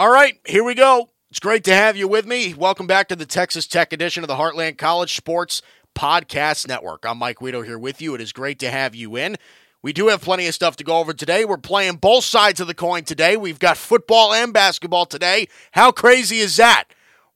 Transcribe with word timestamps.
All 0.00 0.10
right, 0.10 0.40
here 0.46 0.64
we 0.64 0.74
go. 0.74 1.10
It's 1.28 1.40
great 1.40 1.62
to 1.64 1.74
have 1.74 1.94
you 1.94 2.08
with 2.08 2.24
me. 2.24 2.54
Welcome 2.54 2.86
back 2.86 3.08
to 3.08 3.16
the 3.16 3.26
Texas 3.26 3.66
Tech 3.66 3.92
edition 3.92 4.24
of 4.24 4.28
the 4.28 4.36
Heartland 4.36 4.78
College 4.78 5.14
Sports 5.14 5.60
Podcast 5.94 6.66
Network. 6.66 7.04
I'm 7.06 7.18
Mike 7.18 7.36
Guido 7.36 7.60
here 7.60 7.78
with 7.78 8.00
you. 8.00 8.14
It 8.14 8.22
is 8.22 8.32
great 8.32 8.58
to 8.60 8.70
have 8.70 8.94
you 8.94 9.16
in. 9.16 9.36
We 9.82 9.92
do 9.92 10.08
have 10.08 10.22
plenty 10.22 10.46
of 10.46 10.54
stuff 10.54 10.76
to 10.76 10.84
go 10.84 11.00
over 11.00 11.12
today. 11.12 11.44
We're 11.44 11.58
playing 11.58 11.96
both 11.96 12.24
sides 12.24 12.60
of 12.60 12.66
the 12.66 12.72
coin 12.72 13.04
today. 13.04 13.36
We've 13.36 13.58
got 13.58 13.76
football 13.76 14.32
and 14.32 14.54
basketball 14.54 15.04
today. 15.04 15.48
How 15.72 15.92
crazy 15.92 16.38
is 16.38 16.56
that? 16.56 16.84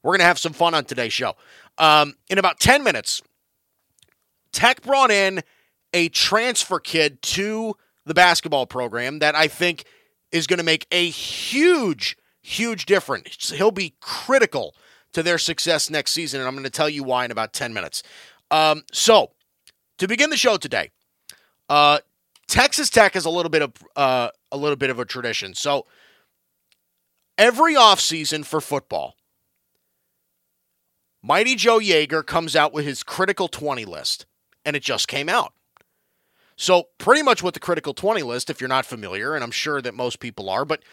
We're 0.01 0.13
going 0.13 0.21
to 0.21 0.25
have 0.25 0.39
some 0.39 0.53
fun 0.53 0.73
on 0.73 0.85
today's 0.85 1.13
show. 1.13 1.35
Um, 1.77 2.15
in 2.31 2.39
about 2.39 2.59
10 2.59 2.83
minutes, 2.83 3.21
Tech 4.51 4.81
brought 4.81 5.11
in 5.11 5.43
a 5.93 6.09
transfer 6.09 6.79
kid 6.79 7.21
to 7.21 7.75
the 8.07 8.15
basketball 8.15 8.65
program 8.65 9.19
that 9.19 9.35
I 9.35 9.49
think 9.49 9.83
is 10.31 10.47
going 10.47 10.57
to 10.57 10.65
make 10.65 10.87
a 10.91 11.07
huge 11.11 12.17
huge 12.45 12.85
difference. 12.85 13.49
He'll 13.51 13.71
be 13.71 13.95
critical 13.99 14.75
to 15.13 15.23
their 15.23 15.37
success 15.37 15.89
next 15.89 16.11
season, 16.11 16.39
and 16.39 16.47
I'm 16.47 16.53
going 16.53 16.63
to 16.63 16.69
tell 16.69 16.89
you 16.89 17.03
why 17.03 17.25
in 17.25 17.31
about 17.31 17.53
10 17.53 17.73
minutes. 17.73 18.03
Um, 18.51 18.83
so, 18.91 19.31
to 19.97 20.07
begin 20.07 20.29
the 20.29 20.37
show 20.37 20.57
today, 20.57 20.91
uh, 21.69 21.99
Texas 22.47 22.89
Tech 22.89 23.15
is 23.15 23.25
a 23.25 23.29
little 23.29 23.49
bit 23.49 23.63
of 23.63 23.73
uh, 23.95 24.29
a 24.51 24.57
little 24.57 24.75
bit 24.75 24.89
of 24.89 24.99
a 24.99 25.05
tradition. 25.05 25.55
So, 25.55 25.87
every 27.37 27.73
offseason 27.73 28.45
for 28.45 28.61
football, 28.61 29.15
Mighty 31.23 31.55
Joe 31.55 31.79
Yeager 31.79 32.23
comes 32.23 32.55
out 32.55 32.71
with 32.71 32.85
his 32.85 33.01
critical 33.01 33.47
20 33.47 33.85
list, 33.85 34.27
and 34.63 34.75
it 34.75 34.83
just 34.83 35.07
came 35.07 35.27
out. 35.27 35.53
So, 36.57 36.89
pretty 36.99 37.23
much 37.23 37.41
what 37.41 37.53
the 37.53 37.59
critical 37.59 37.93
20 37.93 38.21
list, 38.21 38.49
if 38.49 38.61
you're 38.61 38.67
not 38.67 38.85
familiar, 38.85 39.33
and 39.33 39.43
I'm 39.43 39.51
sure 39.51 39.81
that 39.81 39.93
most 39.93 40.19
people 40.19 40.49
are, 40.49 40.65
but 40.65 40.83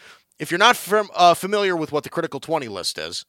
if 0.43 0.51
you're 0.51 0.59
not 0.59 0.77
uh, 1.15 1.33
familiar 1.33 1.75
with 1.75 1.93
what 1.93 2.03
the 2.03 2.09
Critical 2.09 2.41
20 2.41 2.67
list 2.67 2.97
is, 2.97 3.25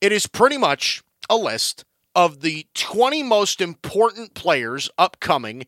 it 0.00 0.10
is 0.10 0.26
pretty 0.26 0.58
much 0.58 1.02
a 1.30 1.36
list 1.36 1.84
of 2.16 2.40
the 2.40 2.66
20 2.74 3.22
most 3.22 3.60
important 3.60 4.34
players 4.34 4.90
upcoming 4.98 5.66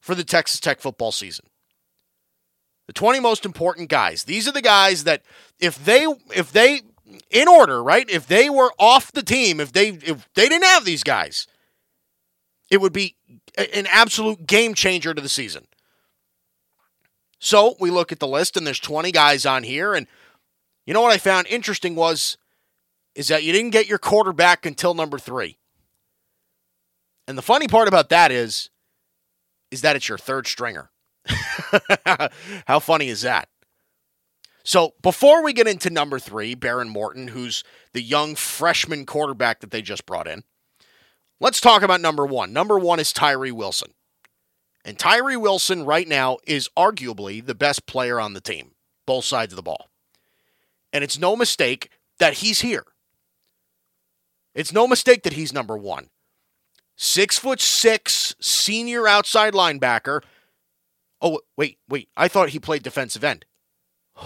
for 0.00 0.16
the 0.16 0.24
Texas 0.24 0.58
Tech 0.60 0.80
football 0.80 1.12
season. 1.12 1.46
The 2.88 2.92
20 2.92 3.20
most 3.20 3.44
important 3.44 3.88
guys. 3.88 4.24
These 4.24 4.48
are 4.48 4.52
the 4.52 4.62
guys 4.62 5.04
that 5.04 5.22
if 5.60 5.84
they 5.84 6.06
if 6.34 6.50
they 6.52 6.80
in 7.30 7.46
order, 7.46 7.82
right? 7.82 8.08
If 8.10 8.26
they 8.26 8.50
were 8.50 8.72
off 8.78 9.12
the 9.12 9.22
team, 9.22 9.60
if 9.60 9.72
they 9.72 9.90
if 9.90 10.28
they 10.34 10.48
didn't 10.48 10.64
have 10.64 10.84
these 10.84 11.04
guys, 11.04 11.46
it 12.70 12.80
would 12.80 12.92
be 12.92 13.14
an 13.56 13.86
absolute 13.88 14.46
game 14.46 14.74
changer 14.74 15.14
to 15.14 15.22
the 15.22 15.28
season. 15.28 15.66
So 17.48 17.76
we 17.80 17.90
look 17.90 18.12
at 18.12 18.18
the 18.18 18.28
list, 18.28 18.58
and 18.58 18.66
there's 18.66 18.78
20 18.78 19.10
guys 19.10 19.46
on 19.46 19.62
here. 19.62 19.94
And 19.94 20.06
you 20.84 20.92
know 20.92 21.00
what 21.00 21.14
I 21.14 21.16
found 21.16 21.46
interesting 21.46 21.94
was 21.94 22.36
is 23.14 23.28
that 23.28 23.42
you 23.42 23.52
didn't 23.52 23.70
get 23.70 23.88
your 23.88 23.98
quarterback 23.98 24.66
until 24.66 24.92
number 24.92 25.18
three. 25.18 25.56
And 27.26 27.38
the 27.38 27.42
funny 27.42 27.66
part 27.66 27.88
about 27.88 28.10
that 28.10 28.30
is, 28.30 28.68
is 29.70 29.80
that 29.80 29.96
it's 29.96 30.10
your 30.10 30.18
third 30.18 30.46
stringer. 30.46 30.90
How 32.66 32.80
funny 32.80 33.08
is 33.08 33.22
that? 33.22 33.48
So 34.62 34.92
before 35.00 35.42
we 35.42 35.54
get 35.54 35.66
into 35.66 35.88
number 35.88 36.18
three, 36.18 36.54
Behren 36.54 36.90
Morton, 36.90 37.28
who's 37.28 37.64
the 37.94 38.02
young 38.02 38.34
freshman 38.34 39.06
quarterback 39.06 39.60
that 39.60 39.70
they 39.70 39.80
just 39.80 40.04
brought 40.04 40.28
in, 40.28 40.44
let's 41.40 41.62
talk 41.62 41.80
about 41.80 42.02
number 42.02 42.26
one. 42.26 42.52
Number 42.52 42.78
one 42.78 43.00
is 43.00 43.10
Tyree 43.10 43.52
Wilson. 43.52 43.94
And 44.88 44.98
Tyree 44.98 45.36
Wilson 45.36 45.84
right 45.84 46.08
now 46.08 46.38
is 46.46 46.70
arguably 46.74 47.44
the 47.44 47.54
best 47.54 47.84
player 47.84 48.18
on 48.18 48.32
the 48.32 48.40
team, 48.40 48.70
both 49.04 49.26
sides 49.26 49.52
of 49.52 49.56
the 49.56 49.62
ball. 49.62 49.90
And 50.94 51.04
it's 51.04 51.18
no 51.18 51.36
mistake 51.36 51.90
that 52.18 52.38
he's 52.38 52.60
here. 52.60 52.84
It's 54.54 54.72
no 54.72 54.88
mistake 54.88 55.24
that 55.24 55.34
he's 55.34 55.52
number 55.52 55.76
one. 55.76 56.08
Six 56.96 57.38
foot 57.38 57.60
six, 57.60 58.34
senior 58.40 59.06
outside 59.06 59.52
linebacker. 59.52 60.22
Oh, 61.20 61.40
wait, 61.54 61.76
wait. 61.86 62.08
I 62.16 62.28
thought 62.28 62.48
he 62.48 62.58
played 62.58 62.82
defensive 62.82 63.22
end. 63.22 63.44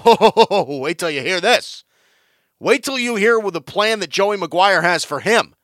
Oh, 0.06 0.79
wait 0.81 0.97
till 0.97 1.11
you 1.11 1.23
hear 1.23 1.41
this. 1.41 1.83
Wait 2.61 2.84
till 2.84 3.00
you 3.00 3.17
hear 3.17 3.41
the 3.41 3.61
plan 3.61 3.99
that 3.99 4.11
Joey 4.11 4.37
McGuire 4.37 4.83
has 4.83 5.05
for 5.05 5.19
him. 5.19 5.56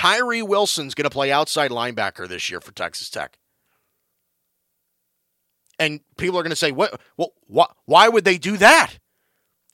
Tyree 0.00 0.40
Wilson's 0.40 0.94
going 0.94 1.04
to 1.04 1.10
play 1.10 1.30
outside 1.30 1.70
linebacker 1.70 2.26
this 2.26 2.48
year 2.48 2.62
for 2.62 2.72
Texas 2.72 3.10
Tech. 3.10 3.36
And 5.78 6.00
people 6.16 6.38
are 6.38 6.42
going 6.42 6.48
to 6.48 6.56
say, 6.56 6.70
what, 6.70 6.98
why 7.84 8.08
would 8.08 8.24
they 8.24 8.38
do 8.38 8.56
that? 8.56 8.94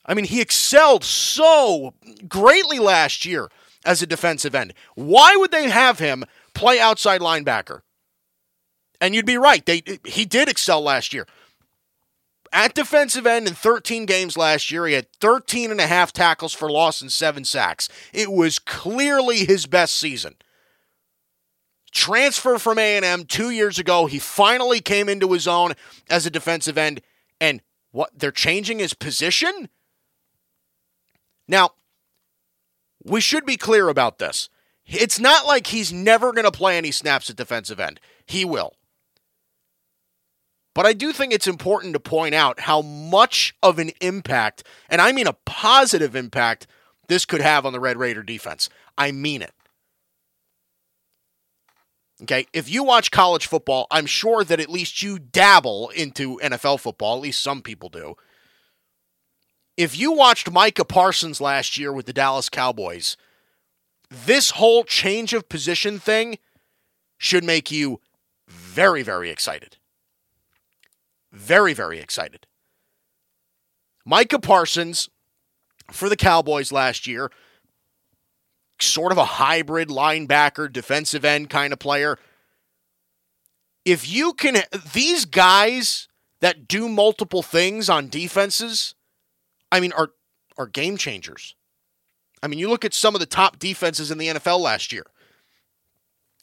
I 0.05 0.15
mean, 0.15 0.25
he 0.25 0.41
excelled 0.41 1.05
so 1.05 1.95
greatly 2.27 2.81
last 2.81 3.25
year 3.25 3.49
as 3.85 4.03
a 4.03 4.07
defensive 4.07 4.57
end. 4.57 4.75
Why 4.97 5.37
would 5.37 5.53
they 5.53 5.71
have 5.71 6.01
him 6.01 6.25
play 6.55 6.81
outside 6.81 7.21
linebacker? 7.21 7.83
And 9.01 9.15
you'd 9.15 9.27
be 9.27 9.39
right. 9.39 9.65
They 9.65 9.85
he 10.05 10.25
did 10.25 10.49
excel 10.49 10.81
last 10.81 11.15
year 11.15 11.29
at 12.53 12.75
defensive 12.75 13.27
end 13.27 13.47
in 13.49 13.55
13 13.55 14.07
games 14.07 14.37
last 14.37 14.71
year. 14.71 14.87
He 14.87 14.95
had 14.95 15.13
13 15.21 15.71
and 15.71 15.81
a 15.81 15.87
half 15.87 16.13
tackles 16.13 16.53
for 16.53 16.71
loss 16.71 17.01
and 17.01 17.13
seven 17.13 17.45
sacks. 17.45 17.89
It 18.13 18.31
was 18.31 18.59
clearly 18.59 19.45
his 19.45 19.67
best 19.67 19.95
season. 19.99 20.37
Transfer 21.93 22.59
from 22.59 22.79
A&M 22.79 23.25
2 23.25 23.51
years 23.51 23.79
ago, 23.79 24.07
he 24.07 24.19
finally 24.19 24.81
came 24.81 25.09
into 25.09 25.33
his 25.33 25.49
own 25.49 25.73
as 26.11 26.27
a 26.27 26.31
defensive 26.31 26.77
end 26.77 27.01
and 27.41 27.63
what 27.97 28.11
they're 28.15 28.31
changing 28.31 28.79
his 28.79 28.93
position? 28.93 29.71
Now, 31.49 31.71
we 33.03 33.23
should 33.23 33.47
be 33.47 33.57
clear 33.57 33.89
about 33.89 34.19
this. 34.19 34.51
It's 34.85 35.19
not 35.19 35.47
like 35.47 35.69
he's 35.69 35.93
never 35.93 36.33
going 36.33 36.45
to 36.45 36.53
play 36.53 36.77
any 36.77 36.91
snaps 36.91 37.31
at 37.31 37.37
defensive 37.37 37.81
end. 37.81 37.99
He 38.27 38.45
will. 38.45 38.75
But 40.77 40.85
I 40.85 40.93
do 40.93 41.11
think 41.11 41.33
it's 41.33 41.47
important 41.47 41.95
to 41.95 42.01
point 42.01 42.35
out 42.35 42.61
how 42.61 42.83
much 42.83 43.57
of 43.63 43.79
an 43.79 43.93
impact, 44.03 44.63
and 44.91 45.01
I 45.01 45.11
mean 45.11 45.27
a 45.27 45.33
positive 45.33 46.15
impact, 46.15 46.67
this 47.09 47.25
could 47.25 47.41
have 47.41 47.65
on 47.65 47.73
the 47.73 47.81
Red 47.81 47.97
Raider 47.97 48.23
defense. 48.23 48.69
I 48.99 49.11
mean 49.11 49.41
it. 49.41 49.55
Okay, 52.25 52.47
if 52.53 52.71
you 52.71 52.85
watch 52.85 53.11
college 53.11 53.47
football, 53.47 53.87
I'm 53.91 54.05
sure 54.05 54.45
that 54.45 54.61
at 54.61 54.69
least 54.69 55.03
you 55.03 55.19
dabble 55.19 55.89
into 55.97 56.39
NFL 56.41 56.81
football, 56.81 57.17
at 57.17 57.23
least 57.23 57.43
some 57.43 57.63
people 57.63 57.89
do. 57.89 58.15
If 59.79 59.99
you 59.99 60.13
watched 60.13 60.51
Micah 60.51 60.85
Parsons 60.85 61.41
last 61.41 61.79
year 61.79 61.91
with 61.91 62.05
the 62.05 62.13
Dallas 62.13 62.51
Cowboys, 62.51 63.17
this 64.11 64.51
whole 64.51 64.85
change 64.85 65.33
of 65.33 65.49
position 65.49 65.99
thing 65.99 66.37
should 67.17 67.45
make 67.45 67.71
you 67.71 68.03
very, 68.47 69.03
very 69.03 69.31
excited. 69.31 69.76
Very, 71.37 71.75
very 71.75 72.01
excited. 72.01 72.47
Micah 74.07 74.39
Parsons 74.39 75.11
for 75.93 76.09
the 76.09 76.17
Cowboys 76.17 76.73
last 76.73 77.07
year, 77.07 77.31
sort 78.81 79.13
of 79.13 79.19
a 79.19 79.25
hybrid 79.25 79.89
linebacker, 79.89 80.73
defensive 80.73 81.27
end 81.27 81.51
kind 81.51 81.75
of 81.75 81.79
player. 81.79 82.19
If 83.85 84.09
you 84.09 84.33
can, 84.33 84.63
these 84.95 85.27
guys 85.27 86.09
that 86.41 86.67
do 86.67 86.89
multiple 86.89 87.43
things 87.43 87.91
on 87.91 88.09
defenses, 88.09 88.95
I 89.71 89.81
mean, 89.81 89.93
are 89.93 90.13
are 90.57 90.67
game 90.67 90.97
changers. 90.97 91.55
I 92.43 92.49
mean, 92.49 92.59
you 92.59 92.71
look 92.71 92.85
at 92.85 92.95
some 92.95 93.15
of 93.15 93.21
the 93.21 93.27
top 93.27 93.59
defenses 93.59 94.11
in 94.11 94.17
the 94.17 94.29
NFL 94.29 94.61
last 94.61 94.91
year, 94.91 95.05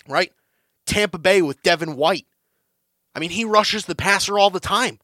right? 0.08 0.32
Tampa 0.86 1.18
Bay 1.18 1.42
with 1.42 1.64
Devin 1.64 1.96
White. 1.96 2.28
I 3.16 3.20
mean, 3.20 3.30
he 3.30 3.46
rushes 3.46 3.86
the 3.86 3.96
passer 3.96 4.40
all 4.40 4.50
the 4.50 4.60
time. 4.60 5.00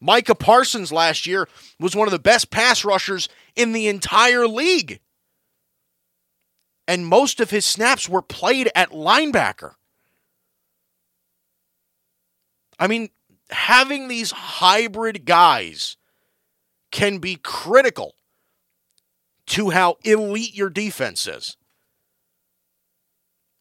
Micah 0.00 0.34
Parsons 0.34 0.92
last 0.92 1.26
year 1.26 1.48
was 1.80 1.96
one 1.96 2.08
of 2.08 2.12
the 2.12 2.18
best 2.18 2.50
pass 2.50 2.84
rushers 2.84 3.28
in 3.54 3.72
the 3.72 3.88
entire 3.88 4.46
league. 4.46 5.00
And 6.88 7.06
most 7.06 7.40
of 7.40 7.50
his 7.50 7.64
snaps 7.64 8.08
were 8.08 8.22
played 8.22 8.70
at 8.74 8.90
linebacker. 8.90 9.72
I 12.78 12.86
mean, 12.86 13.08
having 13.50 14.08
these 14.08 14.30
hybrid 14.32 15.24
guys 15.24 15.96
can 16.90 17.18
be 17.18 17.36
critical 17.36 18.14
to 19.46 19.70
how 19.70 19.96
elite 20.04 20.54
your 20.54 20.70
defense 20.70 21.26
is. 21.26 21.56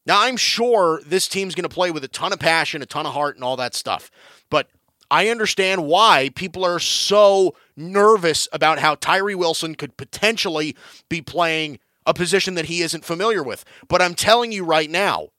Now, 0.06 0.22
I'm 0.22 0.38
sure 0.38 1.02
this 1.06 1.28
team's 1.28 1.56
going 1.56 1.68
to 1.68 1.74
play 1.74 1.92
with 1.92 2.04
a 2.04 2.08
ton 2.08 2.32
of 2.32 2.40
passion, 2.40 2.82
a 2.82 2.86
ton 2.86 3.06
of 3.06 3.14
heart, 3.14 3.36
and 3.36 3.44
all 3.44 3.58
that 3.58 3.74
stuff. 3.74 4.12
But 4.50 4.70
I 5.10 5.30
understand 5.30 5.86
why 5.86 6.30
people 6.36 6.64
are 6.64 6.80
so 6.80 7.56
nervous 7.76 8.48
about 8.52 8.80
how 8.80 8.96
Tyree 8.96 9.36
Wilson 9.36 9.76
could 9.76 9.98
potentially 9.98 10.76
be 11.10 11.22
playing 11.22 11.80
a 12.06 12.14
position 12.14 12.54
that 12.56 12.66
he 12.66 12.82
isn't 12.82 13.06
familiar 13.06 13.42
with. 13.42 13.66
But 13.88 14.02
I'm 14.02 14.14
telling 14.14 14.52
you 14.52 14.64
right 14.64 14.90
now, 14.90 15.30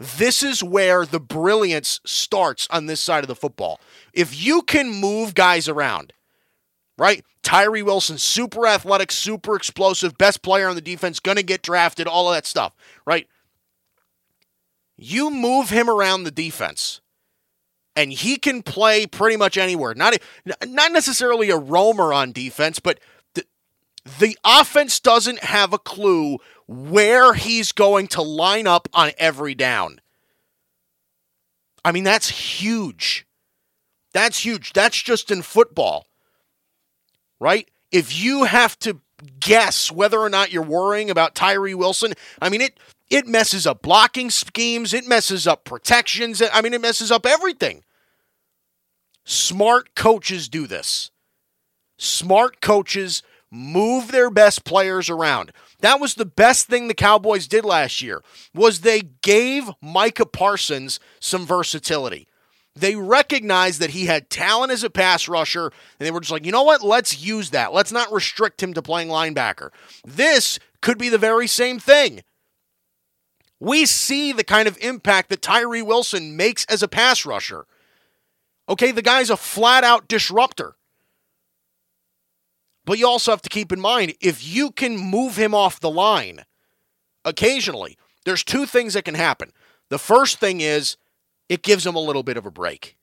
this 0.00 0.42
is 0.42 0.62
where 0.62 1.06
the 1.06 1.20
brilliance 1.20 2.00
starts 2.04 2.66
on 2.70 2.86
this 2.86 3.00
side 3.00 3.24
of 3.24 3.28
the 3.28 3.34
football. 3.34 3.80
If 4.12 4.44
you 4.44 4.62
can 4.62 4.88
move 4.88 5.34
guys 5.34 5.68
around, 5.68 6.12
right? 6.98 7.24
Tyree 7.42 7.82
Wilson, 7.82 8.18
super 8.18 8.66
athletic, 8.66 9.12
super 9.12 9.54
explosive, 9.54 10.16
best 10.16 10.42
player 10.42 10.68
on 10.68 10.74
the 10.74 10.80
defense, 10.80 11.20
going 11.20 11.36
to 11.36 11.42
get 11.42 11.62
drafted, 11.62 12.06
all 12.06 12.28
of 12.28 12.34
that 12.34 12.46
stuff, 12.46 12.74
right? 13.06 13.28
You 14.96 15.30
move 15.30 15.70
him 15.70 15.90
around 15.90 16.24
the 16.24 16.30
defense 16.30 17.00
and 17.96 18.12
he 18.12 18.36
can 18.36 18.62
play 18.62 19.06
pretty 19.06 19.36
much 19.36 19.56
anywhere. 19.56 19.94
Not 19.94 20.16
not 20.66 20.92
necessarily 20.92 21.50
a 21.50 21.56
roamer 21.56 22.12
on 22.12 22.32
defense, 22.32 22.78
but 22.78 23.00
the, 23.34 23.44
the 24.18 24.38
offense 24.44 25.00
doesn't 25.00 25.40
have 25.40 25.72
a 25.72 25.78
clue 25.78 26.38
where 26.66 27.34
he's 27.34 27.72
going 27.72 28.08
to 28.08 28.22
line 28.22 28.66
up 28.66 28.88
on 28.92 29.12
every 29.18 29.54
down. 29.54 30.00
I 31.84 31.92
mean, 31.92 32.04
that's 32.04 32.28
huge. 32.30 33.26
That's 34.12 34.44
huge. 34.44 34.72
That's 34.72 35.00
just 35.00 35.30
in 35.30 35.42
football. 35.42 36.06
Right? 37.38 37.68
If 37.92 38.16
you 38.16 38.44
have 38.44 38.78
to 38.80 39.00
guess 39.38 39.92
whether 39.92 40.18
or 40.18 40.28
not 40.28 40.52
you're 40.52 40.62
worrying 40.62 41.10
about 41.10 41.34
Tyree 41.34 41.74
Wilson, 41.74 42.14
I 42.40 42.48
mean 42.48 42.60
it 42.60 42.78
it 43.10 43.26
messes 43.26 43.66
up 43.66 43.82
blocking 43.82 44.30
schemes, 44.30 44.94
it 44.94 45.06
messes 45.06 45.46
up 45.46 45.64
protections. 45.64 46.42
I 46.52 46.60
mean, 46.60 46.74
it 46.74 46.80
messes 46.80 47.10
up 47.10 47.26
everything. 47.26 47.84
Smart 49.24 49.94
coaches 49.94 50.48
do 50.48 50.66
this. 50.66 51.10
Smart 51.98 52.60
coaches 52.60 53.22
move 53.50 54.10
their 54.10 54.30
best 54.30 54.64
players 54.64 55.08
around. 55.08 55.52
That 55.80 56.00
was 56.00 56.14
the 56.14 56.26
best 56.26 56.66
thing 56.66 56.88
the 56.88 56.94
Cowboys 56.94 57.46
did 57.46 57.64
last 57.64 58.02
year. 58.02 58.22
Was 58.52 58.80
they 58.80 59.00
gave 59.00 59.70
Micah 59.80 60.26
Parsons 60.26 60.98
some 61.20 61.46
versatility. 61.46 62.26
They 62.76 62.96
recognized 62.96 63.80
that 63.80 63.90
he 63.90 64.06
had 64.06 64.30
talent 64.30 64.72
as 64.72 64.82
a 64.82 64.90
pass 64.90 65.28
rusher, 65.28 65.66
and 65.66 66.06
they 66.06 66.10
were 66.10 66.20
just 66.20 66.32
like, 66.32 66.44
you 66.44 66.50
know 66.50 66.64
what? 66.64 66.82
Let's 66.82 67.22
use 67.24 67.50
that. 67.50 67.72
Let's 67.72 67.92
not 67.92 68.12
restrict 68.12 68.60
him 68.60 68.74
to 68.74 68.82
playing 68.82 69.08
linebacker. 69.08 69.70
This 70.04 70.58
could 70.80 70.98
be 70.98 71.08
the 71.08 71.18
very 71.18 71.46
same 71.46 71.78
thing. 71.78 72.24
We 73.64 73.86
see 73.86 74.32
the 74.32 74.44
kind 74.44 74.68
of 74.68 74.76
impact 74.82 75.30
that 75.30 75.40
Tyree 75.40 75.80
Wilson 75.80 76.36
makes 76.36 76.66
as 76.66 76.82
a 76.82 76.88
pass 76.88 77.24
rusher. 77.24 77.64
Okay, 78.68 78.90
the 78.90 79.00
guy's 79.00 79.30
a 79.30 79.38
flat 79.38 79.84
out 79.84 80.06
disruptor. 80.06 80.76
But 82.84 82.98
you 82.98 83.08
also 83.08 83.30
have 83.30 83.40
to 83.40 83.48
keep 83.48 83.72
in 83.72 83.80
mind 83.80 84.16
if 84.20 84.46
you 84.46 84.70
can 84.70 84.98
move 84.98 85.36
him 85.36 85.54
off 85.54 85.80
the 85.80 85.90
line 85.90 86.44
occasionally, 87.24 87.96
there's 88.26 88.44
two 88.44 88.66
things 88.66 88.92
that 88.92 89.06
can 89.06 89.14
happen. 89.14 89.50
The 89.88 89.98
first 89.98 90.38
thing 90.38 90.60
is 90.60 90.98
it 91.48 91.62
gives 91.62 91.86
him 91.86 91.94
a 91.94 92.00
little 92.00 92.22
bit 92.22 92.36
of 92.36 92.44
a 92.44 92.50
break. 92.50 92.98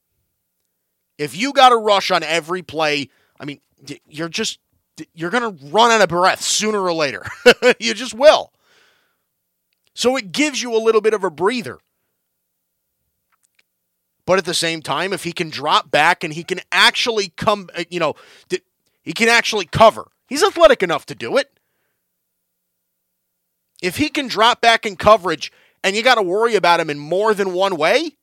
If 1.18 1.36
you 1.36 1.54
got 1.54 1.72
a 1.72 1.78
rush 1.78 2.12
on 2.12 2.22
every 2.22 2.62
play, 2.62 3.10
I 3.40 3.46
mean, 3.46 3.62
you're 4.08 4.30
just 4.30 4.60
you're 5.16 5.32
going 5.32 5.58
to 5.58 5.66
run 5.72 5.90
out 5.90 6.02
of 6.02 6.10
breath 6.10 6.44
sooner 6.44 6.80
or 6.80 6.94
later. 6.94 7.26
you 7.80 7.96
just 7.96 8.14
will. 8.14 8.54
So 9.94 10.16
it 10.16 10.32
gives 10.32 10.62
you 10.62 10.76
a 10.76 10.80
little 10.80 11.02
bit 11.02 11.14
of 11.14 11.24
a 11.24 11.30
breather. 11.30 11.80
But 14.26 14.38
at 14.38 14.46
the 14.46 14.54
same 14.54 14.82
time, 14.82 15.14
if 15.14 15.24
he 15.24 15.34
can 15.34 15.50
drop 15.50 15.92
back 15.92 16.24
and 16.24 16.34
he 16.34 16.44
can 16.44 16.62
actually 16.72 17.30
come, 17.30 17.70
uh, 17.76 17.84
you 17.90 18.00
know, 18.00 18.16
he 19.02 19.14
can 19.14 19.30
actually 19.30 19.66
cover, 19.66 20.08
he's 20.28 20.44
athletic 20.44 20.84
enough 20.84 21.06
to 21.08 21.16
do 21.16 21.38
it. 21.38 21.52
If 23.82 23.98
he 23.98 24.10
can 24.10 24.28
drop 24.28 24.62
back 24.62 24.86
in 24.86 24.96
coverage 24.96 25.52
and 25.84 25.96
you 25.96 26.04
got 26.04 26.16
to 26.16 26.22
worry 26.22 26.56
about 26.56 26.80
him 26.80 26.90
in 26.90 27.00
more 27.00 27.34
than 27.34 27.54
one 27.54 27.76
way, 27.76 28.18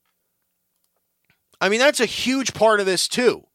I 1.60 1.68
mean, 1.68 1.80
that's 1.80 2.00
a 2.00 2.06
huge 2.06 2.54
part 2.54 2.78
of 2.78 2.86
this, 2.86 3.08
too. 3.08 3.46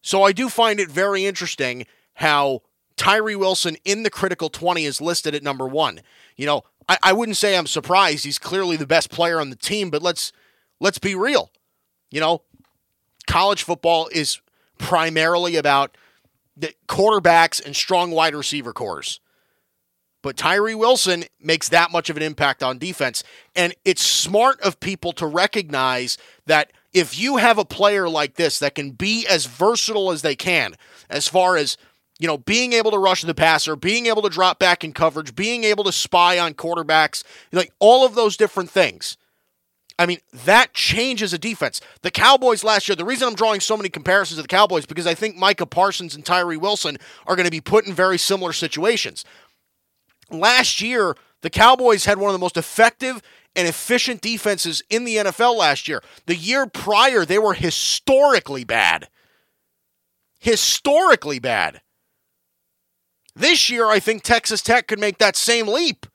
So 0.00 0.22
I 0.22 0.32
do 0.32 0.48
find 0.48 0.78
it 0.78 0.88
very 0.88 1.26
interesting 1.26 1.86
how 2.14 2.62
Tyree 2.96 3.34
Wilson 3.34 3.76
in 3.84 4.04
the 4.04 4.10
critical 4.10 4.48
20 4.48 4.84
is 4.84 5.00
listed 5.00 5.34
at 5.34 5.42
number 5.42 5.66
one. 5.66 6.00
You 6.36 6.46
know, 6.46 6.62
I, 6.88 6.98
I 7.02 7.12
wouldn't 7.12 7.36
say 7.36 7.56
I'm 7.56 7.66
surprised. 7.66 8.24
He's 8.24 8.38
clearly 8.38 8.76
the 8.76 8.86
best 8.86 9.10
player 9.10 9.40
on 9.40 9.50
the 9.50 9.56
team, 9.56 9.90
but 9.90 10.02
let's 10.02 10.32
let's 10.80 10.98
be 10.98 11.14
real. 11.14 11.50
You 12.10 12.20
know, 12.20 12.42
college 13.26 13.62
football 13.62 14.08
is 14.12 14.40
primarily 14.78 15.56
about 15.56 15.96
the 16.56 16.72
quarterbacks 16.88 17.64
and 17.64 17.76
strong 17.76 18.10
wide 18.10 18.34
receiver 18.34 18.72
cores. 18.72 19.20
But 20.22 20.36
Tyree 20.36 20.74
Wilson 20.74 21.24
makes 21.40 21.68
that 21.68 21.92
much 21.92 22.10
of 22.10 22.16
an 22.16 22.22
impact 22.22 22.62
on 22.62 22.78
defense. 22.78 23.22
And 23.54 23.74
it's 23.84 24.02
smart 24.02 24.60
of 24.62 24.80
people 24.80 25.12
to 25.12 25.26
recognize 25.26 26.18
that 26.46 26.72
if 26.92 27.18
you 27.18 27.36
have 27.36 27.58
a 27.58 27.64
player 27.64 28.08
like 28.08 28.34
this 28.34 28.58
that 28.58 28.74
can 28.74 28.90
be 28.90 29.26
as 29.28 29.46
versatile 29.46 30.10
as 30.10 30.22
they 30.22 30.34
can, 30.34 30.74
as 31.08 31.28
far 31.28 31.56
as 31.56 31.76
you 32.18 32.26
know, 32.26 32.38
being 32.38 32.72
able 32.72 32.90
to 32.90 32.98
rush 32.98 33.22
the 33.22 33.34
passer, 33.34 33.76
being 33.76 34.06
able 34.06 34.22
to 34.22 34.28
drop 34.28 34.58
back 34.58 34.82
in 34.82 34.92
coverage, 34.92 35.34
being 35.34 35.64
able 35.64 35.84
to 35.84 35.92
spy 35.92 36.38
on 36.38 36.54
quarterbacks, 36.54 37.22
like 37.52 37.72
all 37.78 38.04
of 38.04 38.14
those 38.14 38.36
different 38.36 38.70
things. 38.70 39.16
I 40.00 40.06
mean, 40.06 40.18
that 40.44 40.74
changes 40.74 41.32
a 41.32 41.38
defense. 41.38 41.80
The 42.02 42.10
Cowboys 42.10 42.62
last 42.62 42.88
year, 42.88 42.94
the 42.94 43.04
reason 43.04 43.26
I'm 43.26 43.34
drawing 43.34 43.60
so 43.60 43.76
many 43.76 43.88
comparisons 43.88 44.38
to 44.38 44.42
the 44.42 44.48
Cowboys 44.48 44.86
because 44.86 45.06
I 45.08 45.14
think 45.14 45.36
Micah 45.36 45.66
Parsons 45.66 46.14
and 46.14 46.24
Tyree 46.24 46.56
Wilson 46.56 46.98
are 47.26 47.34
going 47.34 47.46
to 47.46 47.50
be 47.50 47.60
put 47.60 47.86
in 47.86 47.94
very 47.94 48.18
similar 48.18 48.52
situations. 48.52 49.24
Last 50.30 50.80
year, 50.80 51.16
the 51.42 51.50
Cowboys 51.50 52.04
had 52.04 52.18
one 52.18 52.30
of 52.30 52.32
the 52.32 52.38
most 52.38 52.56
effective 52.56 53.22
and 53.56 53.66
efficient 53.66 54.20
defenses 54.20 54.82
in 54.88 55.04
the 55.04 55.16
NFL 55.16 55.56
last 55.56 55.88
year. 55.88 56.02
The 56.26 56.36
year 56.36 56.66
prior, 56.66 57.24
they 57.24 57.38
were 57.38 57.54
historically 57.54 58.62
bad. 58.62 59.08
Historically 60.38 61.40
bad. 61.40 61.80
This 63.38 63.70
year, 63.70 63.86
I 63.86 64.00
think 64.00 64.24
Texas 64.24 64.62
Tech 64.62 64.88
could 64.88 64.98
make 64.98 65.18
that 65.18 65.36
same 65.36 65.68
leap. 65.68 66.06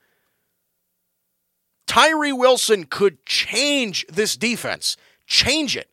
Tyree 1.88 2.34
Wilson 2.34 2.84
could 2.84 3.26
change 3.26 4.06
this 4.10 4.36
defense, 4.36 4.98
change 5.26 5.78
it, 5.78 5.90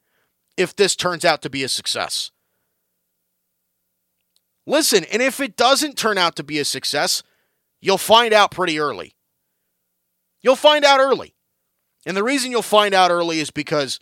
if 0.56 0.74
this 0.74 0.96
turns 0.96 1.24
out 1.24 1.40
to 1.42 1.50
be 1.50 1.62
a 1.62 1.68
success. 1.68 2.32
Listen, 4.66 5.04
and 5.04 5.22
if 5.22 5.38
it 5.38 5.56
doesn't 5.56 5.96
turn 5.96 6.18
out 6.18 6.34
to 6.34 6.42
be 6.42 6.58
a 6.58 6.64
success, 6.64 7.22
you'll 7.80 7.96
find 7.96 8.34
out 8.34 8.50
pretty 8.50 8.80
early. 8.80 9.14
You'll 10.42 10.56
find 10.56 10.84
out 10.84 10.98
early. 10.98 11.34
And 12.04 12.16
the 12.16 12.24
reason 12.24 12.50
you'll 12.50 12.62
find 12.62 12.92
out 12.92 13.12
early 13.12 13.38
is 13.38 13.50
because 13.50 14.00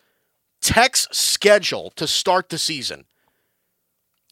Tech's 0.62 1.08
schedule 1.12 1.90
to 1.96 2.06
start 2.06 2.48
the 2.48 2.58
season 2.58 3.04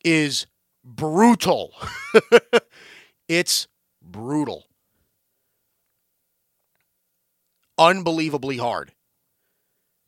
is 0.02 0.46
brutal. 0.86 1.74
It's 3.28 3.66
brutal. 4.02 4.66
Unbelievably 7.78 8.58
hard. 8.58 8.92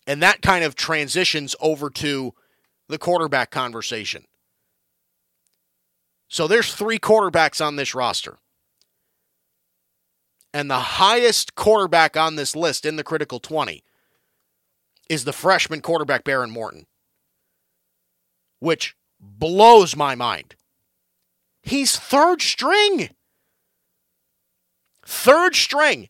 And 0.06 0.22
that 0.22 0.40
kind 0.40 0.64
of 0.64 0.74
transitions 0.74 1.54
over 1.60 1.90
to 1.90 2.32
the 2.88 2.98
quarterback 2.98 3.50
conversation. 3.50 4.24
So 6.28 6.46
there's 6.46 6.72
three 6.72 6.98
quarterbacks 6.98 7.64
on 7.64 7.76
this 7.76 7.94
roster. 7.94 8.38
And 10.54 10.70
the 10.70 10.78
highest 10.78 11.54
quarterback 11.54 12.16
on 12.16 12.36
this 12.36 12.56
list 12.56 12.86
in 12.86 12.96
the 12.96 13.04
critical 13.04 13.38
20 13.38 13.82
is 15.08 15.24
the 15.24 15.32
freshman 15.32 15.80
quarterback 15.80 16.24
Behren 16.24 16.50
Morton, 16.50 16.86
which 18.58 18.94
blows 19.20 19.96
my 19.96 20.14
mind. 20.14 20.54
He's 21.68 21.96
third 21.96 22.40
string. 22.40 23.10
Third 25.04 25.54
string. 25.54 26.08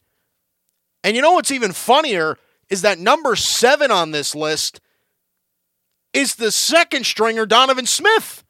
And 1.02 1.16
you 1.16 1.22
know 1.22 1.32
what's 1.32 1.50
even 1.50 1.72
funnier 1.72 2.38
is 2.68 2.82
that 2.82 2.98
number 2.98 3.34
seven 3.36 3.90
on 3.90 4.10
this 4.10 4.34
list 4.34 4.80
is 6.12 6.36
the 6.36 6.50
second 6.50 7.06
stringer, 7.06 7.46
Donovan 7.46 7.86
Smith. 7.86 8.44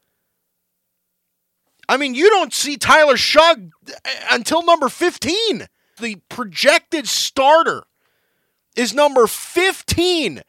I 1.87 1.97
mean, 1.97 2.13
you 2.13 2.29
don't 2.29 2.53
see 2.53 2.77
Tyler 2.77 3.15
Shough 3.15 3.71
until 4.31 4.63
number 4.63 4.89
15. 4.89 5.67
The 5.99 6.17
projected 6.29 7.07
starter 7.07 7.83
is 8.75 8.93
number 8.93 9.25
15 9.25 10.43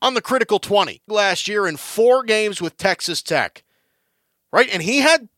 on 0.00 0.14
the 0.14 0.22
critical 0.22 0.58
20 0.58 1.02
last 1.08 1.48
year 1.48 1.66
in 1.66 1.76
four 1.76 2.22
games 2.22 2.62
with 2.62 2.76
Texas 2.76 3.22
Tech. 3.22 3.64
Right? 4.52 4.68
And 4.72 4.82
he 4.82 5.00
had 5.00 5.28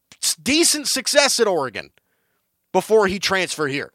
decent 0.42 0.88
success 0.88 1.40
at 1.40 1.46
Oregon 1.46 1.90
before 2.72 3.06
he 3.06 3.18
transferred 3.18 3.70
here. 3.70 3.92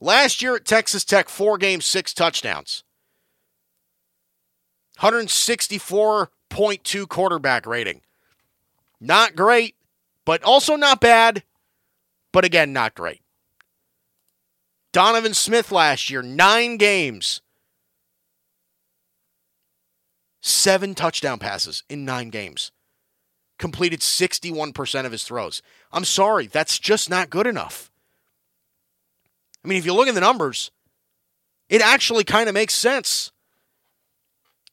Last 0.00 0.42
year 0.42 0.56
at 0.56 0.64
Texas 0.64 1.04
Tech, 1.04 1.28
four 1.28 1.58
games, 1.58 1.84
six 1.84 2.12
touchdowns. 2.12 2.82
164.2 4.98 7.08
quarterback 7.08 7.66
rating. 7.66 8.00
Not 9.00 9.34
great, 9.34 9.74
but 10.24 10.42
also 10.44 10.76
not 10.76 11.00
bad, 11.00 11.42
but 12.30 12.44
again, 12.44 12.72
not 12.72 12.94
great. 12.94 13.20
Donovan 14.92 15.34
Smith 15.34 15.72
last 15.72 16.10
year, 16.10 16.22
nine 16.22 16.76
games, 16.76 17.40
seven 20.40 20.94
touchdown 20.94 21.38
passes 21.38 21.82
in 21.88 22.04
nine 22.04 22.30
games 22.30 22.70
completed 23.62 24.00
61% 24.00 25.06
of 25.06 25.12
his 25.12 25.22
throws. 25.22 25.62
I'm 25.92 26.04
sorry, 26.04 26.48
that's 26.48 26.80
just 26.80 27.08
not 27.08 27.30
good 27.30 27.46
enough. 27.46 27.92
I 29.64 29.68
mean, 29.68 29.78
if 29.78 29.86
you 29.86 29.94
look 29.94 30.08
at 30.08 30.14
the 30.14 30.20
numbers, 30.20 30.72
it 31.68 31.80
actually 31.80 32.24
kind 32.24 32.48
of 32.48 32.54
makes 32.54 32.74
sense. 32.74 33.30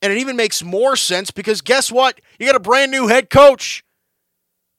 And 0.02 0.12
it 0.12 0.18
even 0.18 0.36
makes 0.36 0.64
more 0.64 0.96
sense 0.96 1.30
because 1.30 1.62
guess 1.62 1.92
what? 1.92 2.20
You 2.40 2.48
got 2.48 2.56
a 2.56 2.60
brand 2.60 2.92
new 2.92 3.08
head 3.08 3.30
coach. 3.30 3.84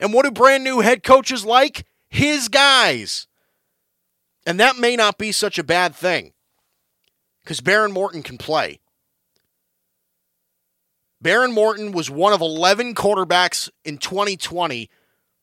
And 0.01 0.13
what 0.13 0.25
do 0.25 0.33
brand 0.33 0.65
new 0.65 0.81
head 0.81 1.05
coaches 1.05 1.45
like? 1.45 1.87
His 2.09 2.49
guys. 2.49 3.29
And 4.45 4.59
that 4.59 4.77
may 4.77 4.97
not 4.97 5.19
be 5.19 5.31
such 5.31 5.57
a 5.57 5.63
bad 5.63 5.95
thing 5.95 6.33
because 7.45 7.61
Behren 7.61 7.93
Morton 7.93 8.25
can 8.25 8.39
play. 8.39 8.81
Behren 11.23 11.53
Morton 11.53 11.93
was 11.93 12.11
one 12.11 12.33
of 12.33 12.41
11 12.41 12.95
quarterbacks 12.95 13.69
in 13.85 13.99
2020 13.99 14.89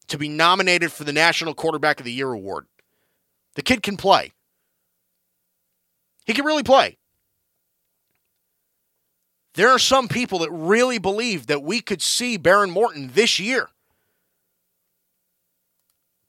to 0.08 0.18
be 0.18 0.30
nominated 0.30 0.92
for 0.92 1.04
the 1.04 1.14
National 1.14 1.54
Quarterback 1.54 2.00
of 2.00 2.06
the 2.06 2.12
Year 2.12 2.32
award. 2.32 2.66
The 3.56 3.62
kid 3.62 3.84
can 3.84 3.98
play. 3.98 4.32
He 6.26 6.34
can 6.34 6.46
really 6.46 6.64
play. 6.64 6.98
There 9.54 9.70
are 9.70 9.80
some 9.80 10.08
people 10.08 10.40
that 10.40 10.52
really 10.52 11.00
believe 11.00 11.48
that 11.48 11.64
we 11.64 11.82
could 11.82 12.02
see 12.02 12.38
Behren 12.38 12.70
Morton 12.70 13.12
this 13.14 13.40
year. 13.40 13.70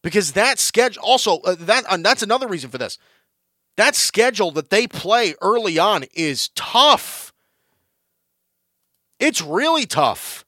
Because 0.02 0.32
that 0.32 0.58
schedule 0.58 1.02
also 1.02 1.40
uh, 1.40 1.56
that 1.60 1.84
uh, 1.86 1.98
that's 1.98 2.22
another 2.22 2.46
reason 2.46 2.70
for 2.70 2.78
this. 2.78 2.96
That 3.76 3.94
schedule 3.94 4.50
that 4.52 4.70
they 4.70 4.86
play 4.86 5.34
early 5.42 5.78
on 5.78 6.04
is 6.14 6.48
tough. 6.54 7.27
It's 9.18 9.42
really 9.42 9.86
tough. 9.86 10.44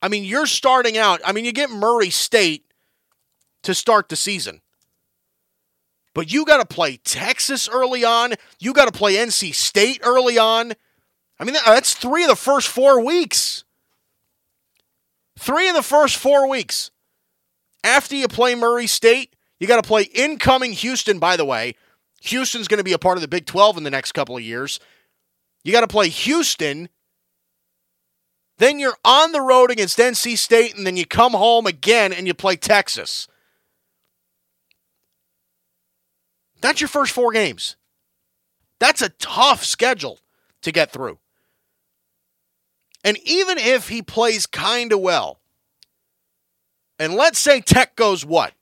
I 0.00 0.08
mean, 0.08 0.24
you're 0.24 0.46
starting 0.46 0.96
out. 0.96 1.20
I 1.24 1.32
mean, 1.32 1.44
you 1.44 1.52
get 1.52 1.70
Murray 1.70 2.10
State 2.10 2.64
to 3.62 3.74
start 3.74 4.08
the 4.08 4.16
season. 4.16 4.60
But 6.14 6.32
you 6.32 6.44
got 6.44 6.58
to 6.58 6.74
play 6.74 6.96
Texas 6.96 7.68
early 7.68 8.04
on. 8.04 8.34
You 8.58 8.72
got 8.72 8.86
to 8.86 8.96
play 8.96 9.14
NC 9.14 9.54
State 9.54 10.00
early 10.02 10.38
on. 10.38 10.72
I 11.38 11.44
mean, 11.44 11.54
that's 11.64 11.94
three 11.94 12.24
of 12.24 12.28
the 12.28 12.36
first 12.36 12.68
four 12.68 13.04
weeks. 13.04 13.64
Three 15.38 15.68
of 15.68 15.74
the 15.76 15.82
first 15.82 16.16
four 16.16 16.48
weeks. 16.48 16.90
After 17.84 18.16
you 18.16 18.26
play 18.26 18.54
Murray 18.54 18.88
State, 18.88 19.36
you 19.60 19.68
got 19.68 19.82
to 19.82 19.86
play 19.86 20.02
incoming 20.02 20.72
Houston, 20.72 21.18
by 21.18 21.36
the 21.36 21.44
way. 21.44 21.74
Houston's 22.22 22.66
going 22.66 22.78
to 22.78 22.84
be 22.84 22.92
a 22.92 22.98
part 22.98 23.16
of 23.16 23.22
the 23.22 23.28
Big 23.28 23.46
12 23.46 23.76
in 23.76 23.84
the 23.84 23.90
next 23.90 24.12
couple 24.12 24.36
of 24.36 24.42
years. 24.42 24.80
You 25.62 25.72
got 25.72 25.82
to 25.82 25.88
play 25.88 26.08
Houston 26.08 26.88
then 28.58 28.78
you're 28.78 28.96
on 29.04 29.32
the 29.32 29.40
road 29.40 29.70
against 29.70 29.98
NC 29.98 30.36
State, 30.36 30.76
and 30.76 30.86
then 30.86 30.96
you 30.96 31.06
come 31.06 31.32
home 31.32 31.66
again 31.66 32.12
and 32.12 32.26
you 32.26 32.34
play 32.34 32.56
Texas. 32.56 33.28
That's 36.60 36.80
your 36.80 36.88
first 36.88 37.12
four 37.12 37.32
games. 37.32 37.76
That's 38.80 39.02
a 39.02 39.10
tough 39.10 39.64
schedule 39.64 40.18
to 40.62 40.72
get 40.72 40.90
through. 40.90 41.18
And 43.04 43.16
even 43.24 43.58
if 43.58 43.88
he 43.88 44.02
plays 44.02 44.46
kind 44.46 44.92
of 44.92 45.00
well, 45.00 45.38
and 46.98 47.14
let's 47.14 47.38
say 47.38 47.60
Tech 47.60 47.94
goes 47.94 48.24
what? 48.24 48.54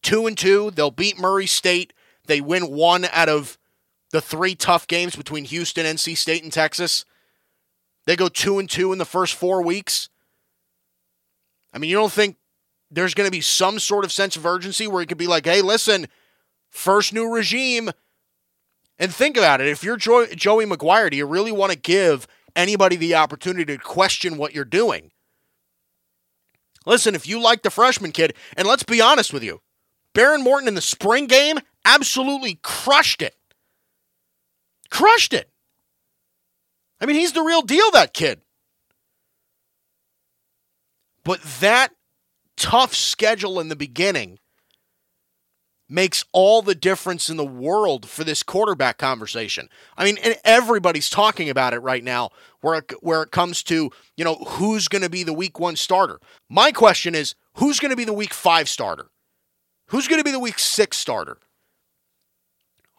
Two 0.00 0.28
and 0.28 0.38
two, 0.38 0.70
they'll 0.70 0.92
beat 0.92 1.18
Murray 1.18 1.46
State. 1.46 1.92
They 2.26 2.40
win 2.40 2.70
one 2.70 3.04
out 3.06 3.28
of 3.28 3.58
the 4.10 4.20
three 4.20 4.54
tough 4.54 4.86
games 4.86 5.16
between 5.16 5.44
Houston, 5.44 5.84
NC 5.84 6.16
State, 6.16 6.44
and 6.44 6.52
Texas. 6.52 7.04
They 8.06 8.16
go 8.16 8.28
two 8.28 8.58
and 8.58 8.70
two 8.70 8.92
in 8.92 8.98
the 8.98 9.04
first 9.04 9.34
four 9.34 9.62
weeks. 9.62 10.08
I 11.72 11.78
mean, 11.78 11.90
you 11.90 11.96
don't 11.96 12.12
think 12.12 12.36
there's 12.90 13.14
going 13.14 13.26
to 13.26 13.32
be 13.32 13.40
some 13.40 13.78
sort 13.78 14.04
of 14.04 14.12
sense 14.12 14.36
of 14.36 14.46
urgency 14.46 14.86
where 14.86 15.02
it 15.02 15.06
could 15.06 15.18
be 15.18 15.26
like, 15.26 15.44
hey, 15.44 15.60
listen, 15.60 16.06
first 16.70 17.12
new 17.12 17.30
regime. 17.32 17.90
And 18.98 19.12
think 19.12 19.36
about 19.36 19.60
it. 19.60 19.66
If 19.66 19.82
you're 19.82 19.96
Joey 19.96 20.26
McGuire, 20.64 21.10
do 21.10 21.16
you 21.16 21.26
really 21.26 21.52
want 21.52 21.72
to 21.72 21.78
give 21.78 22.26
anybody 22.54 22.96
the 22.96 23.16
opportunity 23.16 23.76
to 23.76 23.82
question 23.82 24.38
what 24.38 24.54
you're 24.54 24.64
doing? 24.64 25.10
Listen, 26.86 27.16
if 27.16 27.26
you 27.26 27.40
like 27.40 27.62
the 27.62 27.70
freshman 27.70 28.12
kid, 28.12 28.34
and 28.56 28.66
let's 28.66 28.84
be 28.84 29.00
honest 29.00 29.32
with 29.32 29.42
you, 29.42 29.60
Behren 30.14 30.42
Morton 30.42 30.68
in 30.68 30.74
the 30.74 30.80
spring 30.80 31.26
game 31.26 31.58
absolutely 31.84 32.60
crushed 32.62 33.20
it. 33.20 33.34
Crushed 34.88 35.34
it. 35.34 35.50
I 37.00 37.06
mean, 37.06 37.16
he's 37.16 37.32
the 37.32 37.42
real 37.42 37.62
deal, 37.62 37.90
that 37.92 38.14
kid. 38.14 38.40
But 41.24 41.42
that 41.60 41.92
tough 42.56 42.94
schedule 42.94 43.60
in 43.60 43.68
the 43.68 43.76
beginning 43.76 44.38
makes 45.88 46.24
all 46.32 46.62
the 46.62 46.74
difference 46.74 47.28
in 47.28 47.36
the 47.36 47.44
world 47.44 48.08
for 48.08 48.24
this 48.24 48.42
quarterback 48.42 48.98
conversation. 48.98 49.68
I 49.96 50.04
mean, 50.04 50.18
and 50.22 50.36
everybody's 50.44 51.08
talking 51.10 51.48
about 51.48 51.74
it 51.74 51.78
right 51.78 52.02
now 52.02 52.30
where 52.60 52.78
it, 52.78 52.92
where 53.02 53.22
it 53.22 53.30
comes 53.30 53.62
to, 53.64 53.90
you 54.16 54.24
know, 54.24 54.34
who's 54.34 54.88
going 54.88 55.02
to 55.02 55.10
be 55.10 55.22
the 55.22 55.32
week 55.32 55.60
1 55.60 55.76
starter. 55.76 56.18
My 56.48 56.72
question 56.72 57.14
is, 57.14 57.34
who's 57.54 57.78
going 57.78 57.90
to 57.90 57.96
be 57.96 58.04
the 58.04 58.12
week 58.12 58.34
5 58.34 58.68
starter? 58.68 59.10
Who's 59.88 60.08
going 60.08 60.20
to 60.20 60.24
be 60.24 60.32
the 60.32 60.40
week 60.40 60.58
6 60.58 60.96
starter? 60.96 61.38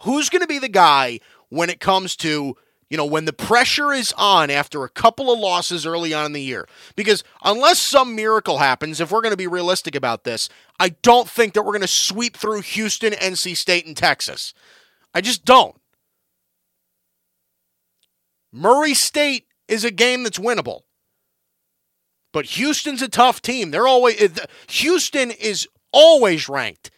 Who's 0.01 0.29
going 0.29 0.41
to 0.41 0.47
be 0.47 0.59
the 0.59 0.69
guy 0.69 1.19
when 1.49 1.69
it 1.69 1.79
comes 1.79 2.15
to 2.17 2.55
you 2.89 2.97
know, 2.97 3.05
when 3.05 3.25
the 3.25 3.33
pressure 3.33 3.91
is 3.91 4.13
on 4.17 4.49
after 4.49 4.83
a 4.83 4.89
couple 4.89 5.31
of 5.31 5.39
losses 5.39 5.85
early 5.85 6.13
on 6.13 6.25
in 6.25 6.31
the 6.31 6.41
year. 6.41 6.67
Because 6.95 7.23
unless 7.43 7.79
some 7.79 8.15
miracle 8.15 8.59
happens, 8.59 9.01
if 9.01 9.11
we're 9.11 9.21
going 9.21 9.33
to 9.33 9.37
be 9.37 9.47
realistic 9.47 9.95
about 9.95 10.23
this, 10.23 10.47
I 10.79 10.89
don't 10.89 11.29
think 11.29 11.53
that 11.53 11.63
we're 11.63 11.73
going 11.73 11.81
to 11.81 11.87
sweep 11.87 12.37
through 12.37 12.61
Houston, 12.61 13.13
NC 13.13 13.57
State, 13.57 13.85
and 13.85 13.97
Texas. 13.97 14.53
I 15.13 15.21
just 15.21 15.43
don't. 15.43 15.75
Murray 18.53 18.93
State 18.93 19.47
is 19.67 19.83
a 19.83 19.91
game 19.91 20.23
that's 20.23 20.39
winnable. 20.39 20.81
But 22.31 22.45
Houston's 22.45 23.01
a 23.01 23.09
tough 23.09 23.41
team. 23.41 23.71
They're 23.71 23.87
always 23.87 24.21
eh, 24.21 24.45
Houston 24.67 25.31
is 25.31 25.67
always 25.91 26.47
ranked 26.47 26.91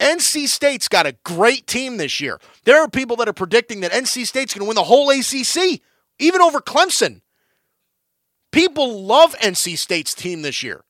NC 0.00 0.48
State's 0.48 0.88
got 0.88 1.06
a 1.06 1.16
great 1.24 1.66
team 1.66 1.96
this 1.96 2.20
year. 2.20 2.40
There 2.66 2.82
are 2.82 2.88
people 2.88 3.16
that 3.16 3.28
are 3.28 3.32
predicting 3.32 3.80
that 3.80 3.92
NC 3.92 4.26
State's 4.26 4.52
going 4.52 4.64
to 4.64 4.68
win 4.68 4.74
the 4.74 4.82
whole 4.82 5.08
ACC, 5.08 5.80
even 6.18 6.42
over 6.42 6.60
Clemson. 6.60 7.20
People 8.50 9.02
love 9.02 9.36
NC 9.38 9.78
State's 9.78 10.14
team 10.14 10.42
this 10.42 10.64
year. 10.64 10.82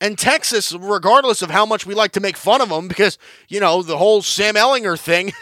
And 0.00 0.16
Texas, 0.16 0.72
regardless 0.72 1.42
of 1.42 1.50
how 1.50 1.66
much 1.66 1.84
we 1.84 1.94
like 1.94 2.12
to 2.12 2.20
make 2.20 2.36
fun 2.36 2.62
of 2.62 2.70
them, 2.70 2.88
because, 2.88 3.18
you 3.48 3.60
know, 3.60 3.82
the 3.82 3.98
whole 3.98 4.22
Sam 4.22 4.54
Ehlinger 4.54 4.98
thing, 4.98 5.32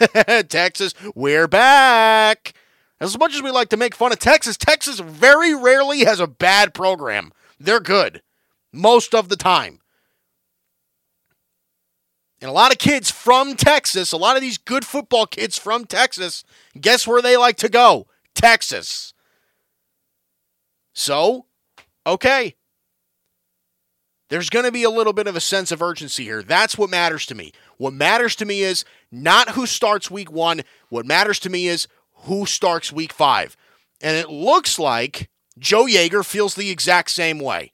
Texas, 0.49 0.93
we're 1.15 1.47
back. 1.47 2.53
As 2.99 3.17
much 3.17 3.33
as 3.33 3.41
we 3.41 3.51
like 3.51 3.69
to 3.69 3.77
make 3.77 3.95
fun 3.95 4.11
of 4.11 4.19
Texas, 4.19 4.57
Texas 4.57 4.99
very 4.99 5.55
rarely 5.55 6.03
has 6.03 6.19
a 6.19 6.27
bad 6.27 6.73
program. 6.73 7.31
They're 7.59 7.79
good 7.79 8.23
most 8.73 9.15
of 9.15 9.29
the 9.29 9.37
time. 9.37 9.79
And 12.41 12.49
a 12.49 12.53
lot 12.53 12.71
of 12.71 12.77
kids 12.77 13.09
from 13.09 13.55
Texas, 13.55 14.11
a 14.11 14.17
lot 14.17 14.35
of 14.35 14.41
these 14.41 14.57
good 14.57 14.85
football 14.85 15.25
kids 15.25 15.57
from 15.57 15.85
Texas, 15.85 16.43
guess 16.79 17.07
where 17.07 17.21
they 17.21 17.35
like 17.35 17.57
to 17.57 17.69
go? 17.69 18.07
Texas. 18.35 19.13
So, 20.93 21.45
okay. 22.05 22.55
There's 24.29 24.49
going 24.49 24.65
to 24.65 24.71
be 24.71 24.83
a 24.83 24.89
little 24.89 25.13
bit 25.13 25.27
of 25.27 25.35
a 25.35 25.41
sense 25.41 25.71
of 25.71 25.81
urgency 25.81 26.25
here. 26.25 26.43
That's 26.43 26.77
what 26.77 26.89
matters 26.89 27.25
to 27.27 27.35
me. 27.35 27.53
What 27.77 27.93
matters 27.93 28.35
to 28.37 28.45
me 28.45 28.61
is 28.61 28.83
not 29.11 29.51
who 29.51 29.65
starts 29.65 30.11
week 30.11 30.31
one. 30.31 30.61
What 30.89 31.05
matters 31.05 31.39
to 31.39 31.49
me 31.49 31.67
is 31.67 31.87
who 32.25 32.45
starts 32.45 32.91
week 32.91 33.13
five. 33.13 33.55
And 34.01 34.17
it 34.17 34.29
looks 34.29 34.77
like 34.77 35.29
Joe 35.57 35.85
Yeager 35.85 36.25
feels 36.25 36.55
the 36.55 36.69
exact 36.69 37.09
same 37.11 37.39
way. 37.39 37.71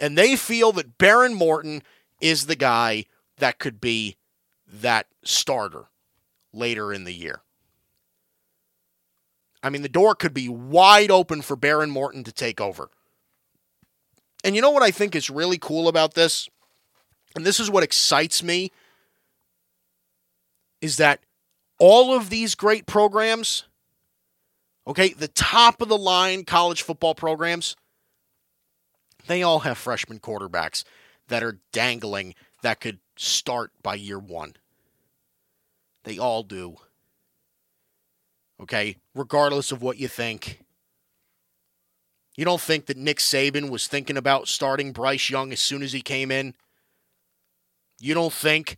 And 0.00 0.16
they 0.16 0.34
feel 0.34 0.72
that 0.72 0.98
Behren 0.98 1.34
Morton 1.34 1.82
is 2.20 2.46
the 2.46 2.56
guy 2.56 3.04
that 3.38 3.58
could 3.58 3.80
be 3.80 4.16
that 4.66 5.06
starter 5.24 5.86
later 6.52 6.92
in 6.92 7.04
the 7.04 7.14
year. 7.14 7.42
I 9.62 9.70
mean, 9.70 9.82
the 9.82 9.88
door 9.88 10.14
could 10.14 10.34
be 10.34 10.48
wide 10.48 11.10
open 11.10 11.42
for 11.42 11.56
Behren 11.56 11.90
Morton 11.90 12.24
to 12.24 12.32
take 12.32 12.60
over. 12.60 12.90
And 14.44 14.54
you 14.54 14.62
know 14.62 14.70
what 14.70 14.82
I 14.82 14.90
think 14.90 15.16
is 15.16 15.28
really 15.28 15.58
cool 15.58 15.88
about 15.88 16.14
this? 16.14 16.48
And 17.34 17.44
this 17.44 17.58
is 17.58 17.70
what 17.70 17.82
excites 17.82 18.42
me 18.42 18.70
is 20.80 20.98
that 20.98 21.20
all 21.78 22.14
of 22.14 22.30
these 22.30 22.54
great 22.54 22.86
programs, 22.86 23.64
okay, 24.86 25.08
the 25.12 25.28
top 25.28 25.80
of 25.82 25.88
the 25.88 25.98
line 25.98 26.44
college 26.44 26.82
football 26.82 27.14
programs, 27.14 27.76
they 29.26 29.42
all 29.42 29.60
have 29.60 29.76
freshman 29.76 30.20
quarterbacks 30.20 30.84
that 31.28 31.42
are 31.42 31.58
dangling 31.72 32.34
that 32.62 32.80
could 32.80 33.00
start 33.16 33.72
by 33.82 33.94
year 33.94 34.18
one. 34.18 34.54
They 36.04 36.18
all 36.18 36.42
do. 36.42 36.76
Okay, 38.60 38.96
regardless 39.14 39.72
of 39.72 39.82
what 39.82 39.98
you 39.98 40.08
think. 40.08 40.60
You 42.36 42.44
don't 42.44 42.60
think 42.60 42.86
that 42.86 42.96
Nick 42.96 43.18
Saban 43.18 43.70
was 43.70 43.86
thinking 43.86 44.16
about 44.16 44.48
starting 44.48 44.92
Bryce 44.92 45.30
Young 45.30 45.52
as 45.52 45.60
soon 45.60 45.82
as 45.82 45.92
he 45.92 46.02
came 46.02 46.30
in? 46.30 46.54
You 47.98 48.14
don't 48.14 48.32
think? 48.32 48.76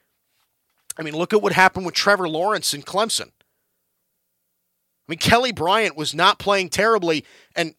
I 0.97 1.03
mean, 1.03 1.15
look 1.15 1.33
at 1.33 1.43
what 1.43 1.53
happened 1.53 1.87
with 1.87 1.95
Trevor 1.95 2.29
Lawrence 2.29 2.73
in 2.73 2.83
Clemson. 2.83 3.31
I 3.31 5.13
mean, 5.13 5.19
Kelly 5.19 5.53
Bryant 5.53 5.97
was 5.97 6.15
not 6.15 6.39
playing 6.39 6.69
terribly, 6.69 7.25
and 7.57 7.75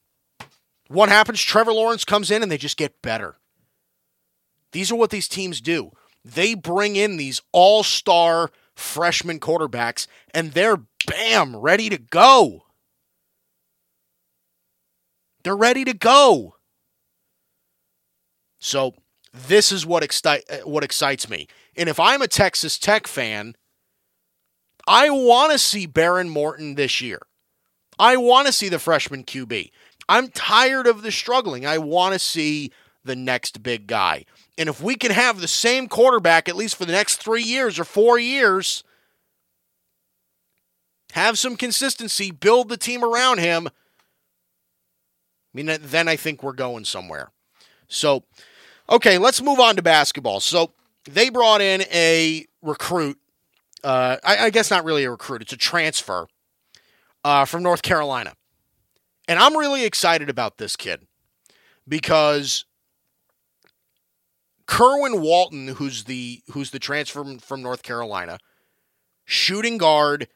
what 0.88 1.10
happens? 1.10 1.42
Trevor 1.42 1.74
Lawrence 1.74 2.04
comes 2.04 2.32
in 2.32 2.44
and 2.44 2.51
they 2.51 2.58
just 2.58 2.78
get 2.78 3.01
better. 3.01 3.38
These 4.72 4.92
are 4.92 4.96
what 4.96 5.12
these 5.12 5.28
teams 5.28 5.62
do. 5.62 5.92
They 6.23 6.53
bring 6.53 6.95
in 6.95 7.17
these 7.17 7.41
all 7.51 7.83
star 7.83 8.51
freshman 8.75 9.39
quarterbacks, 9.39 10.07
and 10.33 10.51
they're 10.51 10.77
bam, 11.05 11.55
ready 11.55 11.89
to 11.89 11.97
go. 11.97 12.65
They're 15.43 15.55
ready 15.55 15.85
to 15.85 15.93
go. 15.93 16.55
So 18.59 18.93
this 19.33 19.71
is 19.71 19.85
what 19.85 20.03
excite 20.03 20.43
uh, 20.49 20.57
what 20.59 20.83
excites 20.83 21.29
me. 21.29 21.47
And 21.75 21.88
if 21.88 21.99
I'm 21.99 22.21
a 22.21 22.27
Texas 22.27 22.77
Tech 22.77 23.07
fan, 23.07 23.55
I 24.88 25.09
want 25.09 25.53
to 25.53 25.59
see 25.59 25.88
Behren 25.88 26.29
Morton 26.29 26.75
this 26.75 26.99
year. 26.99 27.19
I 27.97 28.17
want 28.17 28.47
to 28.47 28.53
see 28.53 28.69
the 28.69 28.79
freshman 28.79 29.23
QB. 29.23 29.71
I'm 30.07 30.29
tired 30.29 30.88
of 30.88 31.03
the 31.03 31.11
struggling. 31.11 31.65
I 31.65 31.77
want 31.77 32.13
to 32.13 32.19
see 32.19 32.71
the 33.03 33.15
next 33.15 33.63
big 33.63 33.88
guy. 33.88 34.25
And 34.58 34.70
if 34.70 34.82
we 34.82 34.96
can 34.96 35.12
have 35.12 35.39
the 35.39 35.48
same 35.48 35.88
quarterback 35.88 36.50
at 36.50 36.56
least 36.56 36.75
for 36.75 36.86
the 36.86 36.91
next 36.91 37.18
3 37.18 37.41
years 37.41 37.79
or 37.79 37.84
4 37.84 38.20
years, 38.20 38.84
have 41.13 41.39
some 41.39 41.56
consistency, 41.56 42.32
build 42.32 42.70
the 42.70 42.77
team 42.77 43.03
around 43.03 43.39
him. 43.39 43.68
I 43.68 43.72
mean, 45.53 45.77
then 45.82 46.08
I 46.08 46.15
think 46.15 46.44
we're 46.44 46.53
going 46.53 46.86
somewhere. 46.86 47.32
So, 47.88 48.24
okay, 48.89 49.18
let's 49.18 49.41
move 49.41 49.60
on 49.60 49.75
to 49.77 49.82
basketball. 49.82 50.39
So, 50.39 50.74
they 51.06 51.29
brought 51.29 51.62
in 51.62 51.82
a 51.91 52.46
recruit. 52.62 53.18
Uh, 53.84 54.18
I, 54.24 54.46
I, 54.46 54.50
guess 54.50 54.70
not 54.70 54.84
really 54.84 55.06
a 55.06 55.12
recruit, 55.12 55.41
it's 55.41 55.53
a 55.53 55.58
transfer 55.58 56.27
uh, 57.24 57.46
from 57.46 57.63
North 57.63 57.82
Carolina. 57.82 58.34
And 59.27 59.39
I'm 59.39 59.56
really 59.56 59.86
excited 59.86 60.29
about 60.29 60.58
this 60.58 60.75
kid 60.75 61.08
because 61.88 62.65
Kerwin 64.69 65.19
Walton, 65.19 65.69
who's 65.69 66.03
the 66.03 66.43
who's 66.51 66.69
the 66.69 66.77
transfer 66.77 67.23
from, 67.23 67.39
from 67.39 67.63
North 67.63 67.81
Carolina, 67.81 68.38
shooting 69.25 69.79
guard 69.79 70.27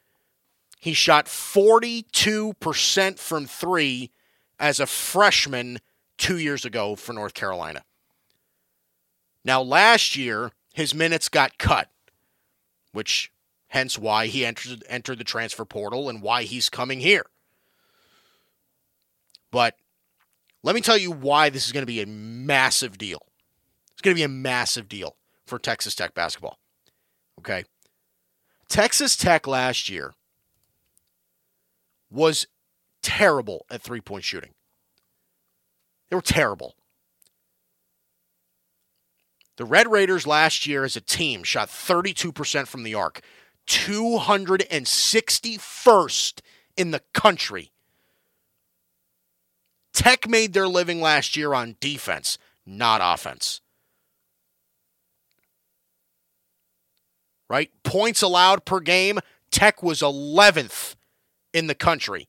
he 0.80 0.92
shot 0.92 1.26
42% 1.26 3.18
from 3.18 3.46
three 3.46 4.10
as 4.58 4.80
a 4.80 4.86
freshman 4.86 5.78
two 6.18 6.36
years 6.36 6.64
ago 6.64 6.96
for 6.96 7.12
North 7.12 7.32
Carolina. 7.32 7.84
Now, 9.44 9.62
last 9.62 10.16
year, 10.16 10.50
his 10.74 10.94
minutes 10.94 11.28
got 11.28 11.56
cut, 11.56 11.88
which 12.92 13.30
hence 13.68 13.96
why 13.96 14.26
he 14.26 14.44
entered, 14.44 14.82
entered 14.88 15.18
the 15.18 15.24
transfer 15.24 15.64
portal 15.64 16.08
and 16.08 16.20
why 16.20 16.42
he's 16.42 16.68
coming 16.68 16.98
here. 16.98 17.24
But 19.52 19.76
let 20.64 20.74
me 20.74 20.80
tell 20.80 20.98
you 20.98 21.12
why 21.12 21.50
this 21.50 21.66
is 21.66 21.72
going 21.72 21.82
to 21.82 21.86
be 21.86 22.02
a 22.02 22.06
massive 22.06 22.98
deal. 22.98 23.22
Going 24.04 24.14
to 24.14 24.20
be 24.20 24.22
a 24.22 24.28
massive 24.28 24.86
deal 24.86 25.16
for 25.46 25.58
Texas 25.58 25.94
Tech 25.94 26.12
basketball. 26.12 26.58
Okay. 27.38 27.64
Texas 28.68 29.16
Tech 29.16 29.46
last 29.46 29.88
year 29.88 30.12
was 32.10 32.46
terrible 33.02 33.64
at 33.70 33.80
three 33.80 34.02
point 34.02 34.24
shooting. 34.24 34.50
They 36.10 36.16
were 36.16 36.22
terrible. 36.22 36.74
The 39.56 39.64
Red 39.64 39.90
Raiders 39.90 40.26
last 40.26 40.66
year 40.66 40.84
as 40.84 40.96
a 40.96 41.00
team 41.00 41.42
shot 41.42 41.70
32% 41.70 42.66
from 42.66 42.82
the 42.82 42.94
arc, 42.94 43.22
261st 43.66 46.40
in 46.76 46.90
the 46.90 47.00
country. 47.14 47.72
Tech 49.94 50.28
made 50.28 50.52
their 50.52 50.68
living 50.68 51.00
last 51.00 51.38
year 51.38 51.54
on 51.54 51.76
defense, 51.80 52.36
not 52.66 53.00
offense. 53.02 53.62
Right? 57.48 57.70
Points 57.82 58.22
allowed 58.22 58.64
per 58.64 58.80
game, 58.80 59.20
Tech 59.50 59.82
was 59.82 60.00
11th 60.00 60.96
in 61.52 61.66
the 61.66 61.74
country. 61.74 62.28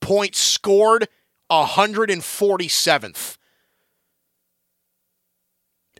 Points 0.00 0.38
scored 0.38 1.08
147th. 1.50 3.36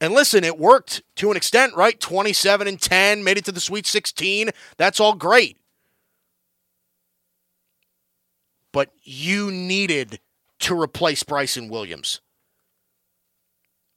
And 0.00 0.12
listen, 0.12 0.44
it 0.44 0.59
worked 0.59 1.03
to 1.16 1.31
an 1.31 1.37
extent, 1.37 1.77
right? 1.77 1.98
27 1.98 2.66
and 2.66 2.81
10, 2.81 3.22
made 3.22 3.38
it 3.38 3.44
to 3.44 3.53
the 3.53 3.61
Sweet 3.61 3.87
16. 3.87 4.50
That's 4.77 4.98
all 4.98 5.14
great. 5.14 5.57
But 8.72 8.90
you 9.03 9.53
needed 9.53 10.18
to 10.61 10.79
replace 10.79 11.22
Bryson 11.22 11.68
Williams. 11.68 12.20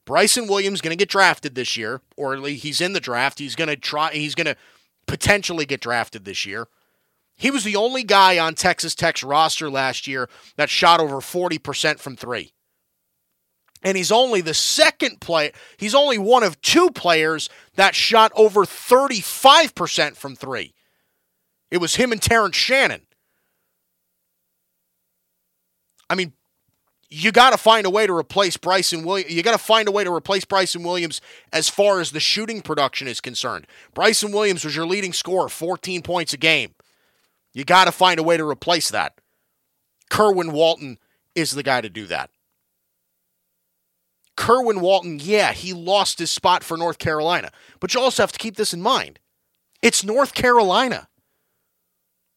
Bryson 0.07 0.47
Williams 0.47 0.79
going 0.79 0.97
to 0.97 0.99
get 0.99 1.09
drafted 1.09 1.53
this 1.53 1.75
year, 1.75 2.01
or 2.15 2.37
he's 2.37 2.79
in 2.79 2.93
the 2.93 3.01
draft. 3.01 3.39
He's 3.39 3.55
going 3.55 3.67
to 3.67 3.75
try. 3.75 4.13
He's 4.13 4.35
going 4.35 4.45
to 4.45 4.55
potentially 5.05 5.65
get 5.65 5.81
drafted 5.81 6.23
this 6.23 6.45
year. 6.45 6.69
He 7.35 7.51
was 7.51 7.65
the 7.65 7.75
only 7.75 8.03
guy 8.03 8.39
on 8.39 8.55
Texas 8.55 8.95
Tech's 8.95 9.21
roster 9.21 9.69
last 9.69 10.07
year 10.07 10.29
that 10.55 10.69
shot 10.69 11.01
over 11.01 11.17
40% 11.17 11.99
from 11.99 12.15
three. 12.15 12.53
And 13.83 13.97
he's 13.97 14.11
only 14.11 14.39
the 14.39 14.53
second 14.53 15.19
player, 15.19 15.51
he's 15.75 15.93
only 15.93 16.17
one 16.17 16.41
of 16.41 16.61
two 16.61 16.89
players 16.89 17.49
that 17.75 17.93
shot 17.93 18.31
over 18.33 18.63
35% 18.63 20.15
from 20.15 20.37
three. 20.37 20.73
It 21.69 21.79
was 21.79 21.95
him 21.95 22.13
and 22.13 22.21
Terrence 22.21 22.55
Shannon. 22.55 23.01
I 26.09 26.15
mean, 26.15 26.31
you 27.09 27.31
got 27.31 27.51
to 27.51 27.57
find 27.57 27.85
a 27.85 27.89
way 27.89 28.05
to 28.05 28.13
replace 28.13 28.57
Bryson 28.57 29.03
Williams. 29.03 29.33
You 29.33 29.41
got 29.41 29.53
to 29.53 29.57
find 29.63 29.87
a 29.87 29.91
way 29.91 30.03
to 30.03 30.13
replace 30.13 30.43
Bryson 30.43 30.83
Williams 30.83 31.21
as 31.53 31.69
far 31.69 31.99
as 32.01 32.11
the 32.11 32.19
shooting 32.19 32.61
production 32.61 33.07
is 33.07 33.21
concerned. 33.21 33.65
Bryson 33.93 34.31
Williams 34.31 34.65
was 34.65 34.75
your 34.75 34.85
leading 34.85 35.13
scorer, 35.13 35.47
14 35.47 36.01
points 36.01 36.33
a 36.33 36.37
game. 36.37 36.75
You 37.53 37.63
got 37.63 37.85
to 37.85 37.91
find 37.91 38.19
a 38.19 38.23
way 38.23 38.35
to 38.35 38.47
replace 38.47 38.89
that. 38.89 39.19
Kerwin 40.09 40.51
Walton 40.51 40.99
is 41.33 41.51
the 41.51 41.63
guy 41.63 41.81
to 41.81 41.89
do 41.89 42.05
that. 42.07 42.29
Kerwin 44.35 44.81
Walton, 44.81 45.19
yeah, 45.21 45.51
he 45.53 45.73
lost 45.73 46.19
his 46.19 46.29
spot 46.29 46.63
for 46.63 46.77
North 46.77 46.99
Carolina. 46.99 47.51
But 47.79 47.93
you 47.93 48.01
also 48.01 48.21
have 48.21 48.31
to 48.33 48.39
keep 48.39 48.55
this 48.55 48.73
in 48.73 48.81
mind. 48.81 49.19
It's 49.81 50.03
North 50.03 50.33
Carolina. 50.33 51.07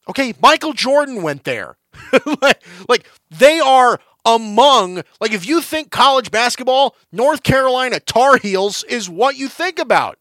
Okay, 0.08 0.32
Michael 0.40 0.72
Jordan 0.72 1.22
went 1.22 1.44
there. 1.44 1.76
like, 2.88 3.08
they 3.30 3.60
are 3.60 4.00
among, 4.24 5.02
like, 5.20 5.32
if 5.32 5.46
you 5.46 5.60
think 5.60 5.90
college 5.90 6.30
basketball, 6.30 6.96
North 7.12 7.42
Carolina 7.42 8.00
Tar 8.00 8.36
Heels 8.36 8.84
is 8.84 9.08
what 9.08 9.36
you 9.36 9.48
think 9.48 9.78
about. 9.78 10.18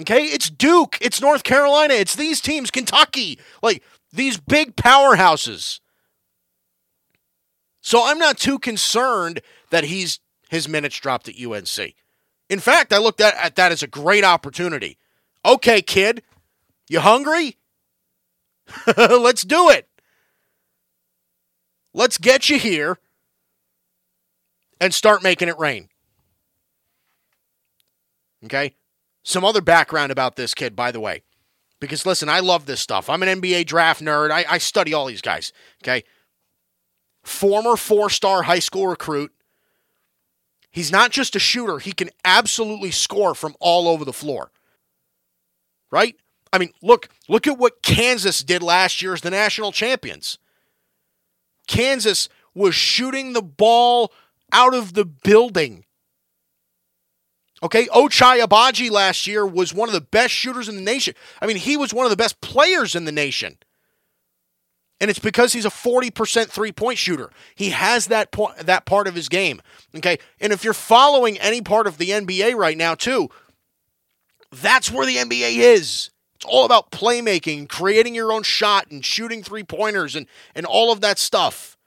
Okay, 0.00 0.24
it's 0.24 0.50
Duke, 0.50 0.98
it's 1.00 1.20
North 1.20 1.44
Carolina, 1.44 1.94
it's 1.94 2.16
these 2.16 2.40
teams, 2.40 2.70
Kentucky, 2.70 3.38
like 3.62 3.82
these 4.12 4.38
big 4.38 4.74
powerhouses. 4.74 5.80
So 7.80 8.04
I'm 8.04 8.18
not 8.18 8.38
too 8.38 8.58
concerned 8.58 9.40
that 9.70 9.84
he's 9.84 10.18
his 10.48 10.68
minutes 10.68 10.98
dropped 10.98 11.28
at 11.28 11.40
UNC. 11.40 11.94
In 12.48 12.60
fact, 12.60 12.92
I 12.92 12.98
looked 12.98 13.20
at, 13.20 13.34
at 13.36 13.56
that 13.56 13.72
as 13.72 13.82
a 13.82 13.86
great 13.86 14.24
opportunity. 14.24 14.98
Okay, 15.44 15.80
kid, 15.80 16.22
you 16.88 17.00
hungry? 17.00 17.56
Let's 18.96 19.42
do 19.42 19.70
it. 19.70 19.88
Let's 21.94 22.18
get 22.18 22.50
you 22.50 22.58
here 22.58 22.98
and 24.80 24.92
start 24.92 25.22
making 25.22 25.48
it 25.48 25.58
rain. 25.58 25.88
Okay? 28.44 28.74
Some 29.22 29.44
other 29.44 29.62
background 29.62 30.12
about 30.12 30.36
this 30.36 30.52
kid, 30.52 30.76
by 30.76 30.90
the 30.90 31.00
way, 31.00 31.22
because 31.80 32.04
listen, 32.04 32.28
I 32.28 32.40
love 32.40 32.66
this 32.66 32.80
stuff. 32.80 33.08
I'm 33.08 33.22
an 33.22 33.40
NBA 33.40 33.66
draft 33.66 34.02
nerd. 34.02 34.30
I, 34.30 34.44
I 34.48 34.58
study 34.58 34.92
all 34.92 35.06
these 35.06 35.22
guys. 35.22 35.52
Okay. 35.82 36.04
Former 37.22 37.76
four 37.76 38.10
star 38.10 38.42
high 38.42 38.58
school 38.58 38.88
recruit. 38.88 39.32
He's 40.70 40.90
not 40.90 41.12
just 41.12 41.36
a 41.36 41.38
shooter, 41.38 41.78
he 41.78 41.92
can 41.92 42.10
absolutely 42.24 42.90
score 42.90 43.34
from 43.34 43.54
all 43.60 43.86
over 43.86 44.04
the 44.04 44.12
floor. 44.12 44.50
Right? 45.90 46.16
I 46.52 46.58
mean, 46.58 46.72
look, 46.82 47.08
look 47.28 47.46
at 47.46 47.58
what 47.58 47.82
Kansas 47.82 48.42
did 48.42 48.62
last 48.62 49.00
year 49.00 49.14
as 49.14 49.20
the 49.20 49.30
national 49.30 49.70
champions. 49.70 50.38
Kansas 51.66 52.28
was 52.54 52.74
shooting 52.74 53.32
the 53.32 53.42
ball 53.42 54.12
out 54.52 54.74
of 54.74 54.94
the 54.94 55.04
building 55.04 55.84
Okay, 57.64 57.86
Ochai 57.86 58.44
Agbaji 58.44 58.90
last 58.90 59.26
year 59.26 59.46
was 59.46 59.72
one 59.72 59.88
of 59.88 59.94
the 59.94 60.00
best 60.02 60.34
shooters 60.34 60.68
in 60.68 60.76
the 60.76 60.82
nation. 60.82 61.14
I 61.40 61.46
mean, 61.46 61.56
he 61.56 61.78
was 61.78 61.94
one 61.94 62.04
of 62.04 62.10
the 62.10 62.16
best 62.16 62.42
players 62.42 62.94
in 62.94 63.06
the 63.06 63.12
nation. 63.12 63.56
And 65.00 65.08
it's 65.08 65.18
because 65.18 65.54
he's 65.54 65.64
a 65.64 65.70
40% 65.70 66.48
three-point 66.50 66.98
shooter. 66.98 67.30
He 67.54 67.70
has 67.70 68.08
that 68.08 68.32
point 68.32 68.58
that 68.58 68.84
part 68.84 69.08
of 69.08 69.14
his 69.14 69.30
game. 69.30 69.62
Okay? 69.96 70.18
And 70.40 70.52
if 70.52 70.62
you're 70.62 70.74
following 70.74 71.38
any 71.38 71.62
part 71.62 71.86
of 71.86 71.96
the 71.96 72.10
NBA 72.10 72.54
right 72.54 72.76
now 72.76 72.94
too, 72.94 73.30
that's 74.52 74.90
where 74.90 75.06
the 75.06 75.16
NBA 75.16 75.56
is. 75.56 76.10
It's 76.44 76.52
all 76.52 76.66
about 76.66 76.90
playmaking, 76.90 77.70
creating 77.70 78.14
your 78.14 78.30
own 78.30 78.42
shot 78.42 78.90
and 78.90 79.02
shooting 79.02 79.42
three-pointers 79.42 80.14
and 80.14 80.26
and 80.54 80.66
all 80.66 80.92
of 80.92 81.00
that 81.00 81.18
stuff. 81.18 81.78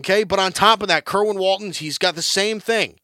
Okay? 0.00 0.22
But 0.22 0.38
on 0.38 0.52
top 0.52 0.82
of 0.82 0.88
that, 0.88 1.06
Kerwin 1.06 1.38
Walton's 1.38 1.78
he's 1.78 1.96
got 1.96 2.14
the 2.14 2.20
same 2.20 2.60
thing. 2.60 2.96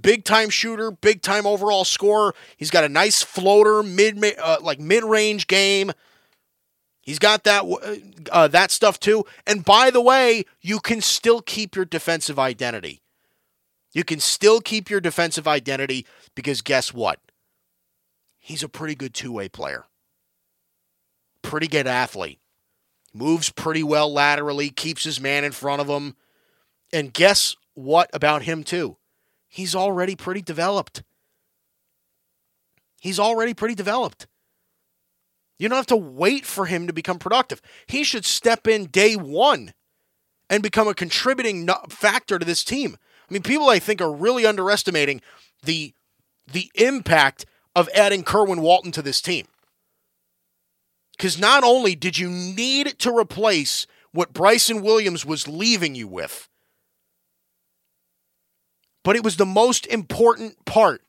Big 0.00 0.24
time 0.24 0.48
shooter, 0.48 0.90
big 0.90 1.20
time 1.20 1.46
overall 1.46 1.84
scorer. 1.84 2.34
He's 2.56 2.70
got 2.70 2.82
a 2.82 2.88
nice 2.88 3.22
floater, 3.22 3.82
mid 3.82 4.24
uh, 4.38 4.56
like 4.62 4.80
mid 4.80 5.04
range 5.04 5.48
game. 5.48 5.92
He's 7.02 7.18
got 7.18 7.44
that 7.44 7.64
uh, 7.64 7.96
uh, 8.30 8.48
that 8.48 8.70
stuff 8.70 8.98
too. 8.98 9.26
And 9.46 9.66
by 9.66 9.90
the 9.90 10.00
way, 10.00 10.44
you 10.62 10.80
can 10.80 11.02
still 11.02 11.42
keep 11.42 11.76
your 11.76 11.84
defensive 11.84 12.38
identity. 12.38 13.02
You 13.92 14.04
can 14.04 14.18
still 14.18 14.62
keep 14.62 14.88
your 14.88 15.02
defensive 15.02 15.46
identity 15.46 16.06
because 16.34 16.62
guess 16.62 16.94
what? 16.94 17.20
He's 18.44 18.64
a 18.64 18.68
pretty 18.68 18.96
good 18.96 19.14
two-way 19.14 19.48
player. 19.48 19.84
Pretty 21.42 21.68
good 21.68 21.86
athlete. 21.86 22.40
Moves 23.14 23.50
pretty 23.50 23.84
well 23.84 24.12
laterally, 24.12 24.68
keeps 24.68 25.04
his 25.04 25.20
man 25.20 25.44
in 25.44 25.52
front 25.52 25.80
of 25.80 25.86
him. 25.86 26.16
And 26.92 27.14
guess 27.14 27.54
what 27.74 28.10
about 28.12 28.42
him 28.42 28.64
too? 28.64 28.96
He's 29.48 29.76
already 29.76 30.16
pretty 30.16 30.42
developed. 30.42 31.04
He's 33.00 33.20
already 33.20 33.54
pretty 33.54 33.76
developed. 33.76 34.26
You 35.56 35.68
don't 35.68 35.76
have 35.76 35.86
to 35.86 35.96
wait 35.96 36.44
for 36.44 36.66
him 36.66 36.88
to 36.88 36.92
become 36.92 37.20
productive. 37.20 37.62
He 37.86 38.02
should 38.02 38.24
step 38.24 38.66
in 38.66 38.86
day 38.86 39.14
one 39.14 39.72
and 40.50 40.64
become 40.64 40.88
a 40.88 40.94
contributing 40.94 41.68
factor 41.90 42.40
to 42.40 42.44
this 42.44 42.64
team. 42.64 42.96
I 43.30 43.32
mean, 43.32 43.42
people 43.42 43.68
I 43.68 43.78
think 43.78 44.00
are 44.00 44.12
really 44.12 44.44
underestimating 44.46 45.20
the 45.62 45.94
the 46.52 46.72
impact 46.74 47.46
of 47.74 47.88
adding 47.94 48.22
Kerwin 48.22 48.60
Walton 48.60 48.92
to 48.92 49.02
this 49.02 49.20
team. 49.20 49.46
Because 51.16 51.38
not 51.38 51.62
only 51.64 51.94
did 51.94 52.18
you 52.18 52.28
need 52.28 52.98
to 52.98 53.16
replace 53.16 53.86
what 54.12 54.32
Bryson 54.32 54.82
Williams 54.82 55.24
was 55.24 55.48
leaving 55.48 55.94
you 55.94 56.08
with, 56.08 56.48
but 59.04 59.16
it 59.16 59.24
was 59.24 59.36
the 59.36 59.46
most 59.46 59.86
important 59.86 60.64
part 60.64 61.02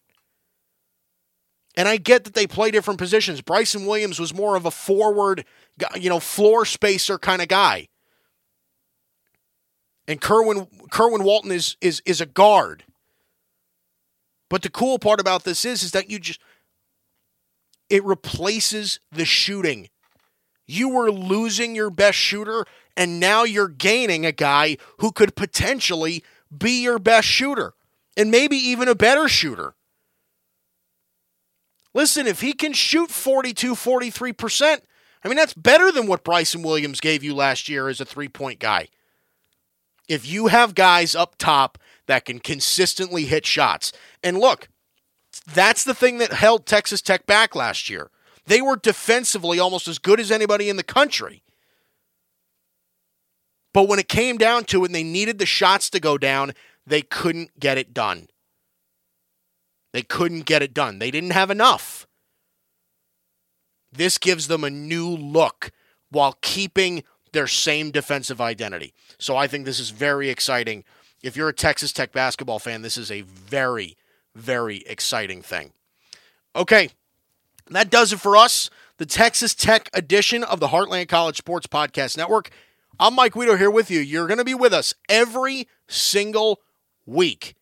and 1.75 1.87
I 1.87 1.97
get 1.97 2.23
that 2.25 2.33
they 2.33 2.47
play 2.47 2.71
different 2.71 2.99
positions. 2.99 3.41
Bryson 3.41 3.85
Williams 3.85 4.19
was 4.19 4.33
more 4.33 4.55
of 4.55 4.65
a 4.65 4.71
forward, 4.71 5.45
you 5.95 6.09
know, 6.09 6.19
floor 6.19 6.65
spacer 6.65 7.17
kind 7.17 7.41
of 7.41 7.47
guy. 7.47 7.87
And 10.07 10.21
Kerwin 10.21 10.67
Kerwin 10.91 11.23
Walton 11.23 11.51
is 11.51 11.77
is 11.81 12.01
is 12.05 12.21
a 12.21 12.25
guard. 12.25 12.83
But 14.49 14.61
the 14.61 14.69
cool 14.69 14.99
part 14.99 15.19
about 15.19 15.45
this 15.45 15.65
is 15.65 15.81
is 15.81 15.91
that 15.91 16.09
you 16.09 16.19
just 16.19 16.39
it 17.93 18.03
replaces 18.03 18.99
the 19.11 19.23
shooting. 19.23 19.87
You 20.65 20.89
were 20.89 21.11
losing 21.11 21.75
your 21.75 21.91
best 21.91 22.17
shooter 22.17 22.65
and 22.97 23.19
now 23.19 23.43
you're 23.43 23.67
gaining 23.67 24.25
a 24.25 24.31
guy 24.31 24.77
who 24.97 25.11
could 25.11 25.35
potentially 25.35 26.23
be 26.55 26.81
your 26.81 26.97
best 26.97 27.27
shooter 27.27 27.75
and 28.17 28.31
maybe 28.31 28.57
even 28.57 28.87
a 28.87 28.95
better 28.95 29.27
shooter. 29.27 29.75
Listen, 31.93 32.25
if 32.25 32.41
he 32.41 32.53
can 32.53 32.73
shoot 32.73 33.11
42, 33.11 33.75
43%, 33.75 34.81
I 35.23 35.27
mean, 35.27 35.37
that's 35.37 35.53
better 35.53 35.91
than 35.91 36.07
what 36.07 36.23
Bryson 36.23 36.63
Williams 36.63 36.99
gave 36.99 37.23
you 37.23 37.35
last 37.35 37.69
year 37.69 37.89
as 37.89 38.01
a 38.01 38.05
three 38.05 38.27
point 38.27 38.57
guy. 38.57 38.87
If 40.09 40.27
you 40.27 40.47
have 40.47 40.73
guys 40.73 41.13
up 41.13 41.35
top 41.37 41.77
that 42.07 42.25
can 42.25 42.39
consistently 42.39 43.25
hit 43.25 43.45
shots, 43.45 43.93
and 44.23 44.39
look, 44.39 44.67
that's 45.41 45.83
the 45.83 45.93
thing 45.93 46.17
that 46.19 46.33
held 46.33 46.65
Texas 46.65 47.01
Tech 47.01 47.25
back 47.25 47.55
last 47.55 47.89
year. 47.89 48.09
They 48.45 48.61
were 48.61 48.75
defensively 48.75 49.59
almost 49.59 49.87
as 49.87 49.99
good 49.99 50.19
as 50.19 50.31
anybody 50.31 50.69
in 50.69 50.75
the 50.75 50.83
country. 50.83 51.43
But 53.73 53.87
when 53.87 53.99
it 53.99 54.07
came 54.07 54.37
down 54.37 54.65
to 54.65 54.83
it 54.83 54.87
and 54.87 54.95
they 54.95 55.03
needed 55.03 55.39
the 55.39 55.45
shots 55.45 55.89
to 55.91 55.99
go 55.99 56.17
down, 56.17 56.53
they 56.85 57.01
couldn't 57.01 57.59
get 57.59 57.77
it 57.77 57.93
done. 57.93 58.27
They 59.93 60.03
couldn't 60.03 60.45
get 60.45 60.61
it 60.61 60.73
done. 60.73 60.99
They 60.99 61.11
didn't 61.11 61.31
have 61.31 61.49
enough. 61.49 62.07
This 63.91 64.17
gives 64.17 64.47
them 64.47 64.63
a 64.63 64.69
new 64.69 65.07
look 65.09 65.71
while 66.09 66.37
keeping 66.41 67.03
their 67.31 67.47
same 67.47 67.91
defensive 67.91 68.41
identity. 68.41 68.93
So 69.19 69.35
I 69.35 69.47
think 69.47 69.65
this 69.65 69.79
is 69.79 69.89
very 69.91 70.29
exciting. 70.29 70.83
If 71.23 71.35
you're 71.35 71.49
a 71.49 71.53
Texas 71.53 71.91
Tech 71.91 72.11
basketball 72.11 72.59
fan, 72.59 72.81
this 72.81 72.97
is 72.97 73.09
a 73.11 73.21
very, 73.21 73.97
very 74.35 74.77
exciting 74.87 75.41
thing. 75.41 75.73
Okay, 76.55 76.89
that 77.69 77.89
does 77.89 78.13
it 78.13 78.19
for 78.19 78.37
us. 78.37 78.69
The 78.97 79.05
Texas 79.05 79.55
Tech 79.55 79.89
edition 79.93 80.43
of 80.43 80.59
the 80.59 80.67
Heartland 80.67 81.07
College 81.07 81.37
Sports 81.37 81.67
Podcast 81.67 82.17
Network. 82.17 82.49
I'm 82.99 83.15
Mike 83.15 83.33
Guido 83.33 83.57
here 83.57 83.71
with 83.71 83.89
you. 83.89 83.99
You're 83.99 84.27
going 84.27 84.37
to 84.37 84.45
be 84.45 84.53
with 84.53 84.73
us 84.73 84.93
every 85.09 85.67
single 85.87 86.61
week, 87.05 87.55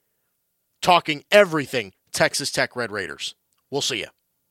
talking 0.81 1.23
everything 1.31 1.93
Texas 2.12 2.51
Tech 2.51 2.75
Red 2.75 2.91
Raiders. 2.91 3.36
We'll 3.69 3.81
see 3.81 3.99
you. 3.99 4.07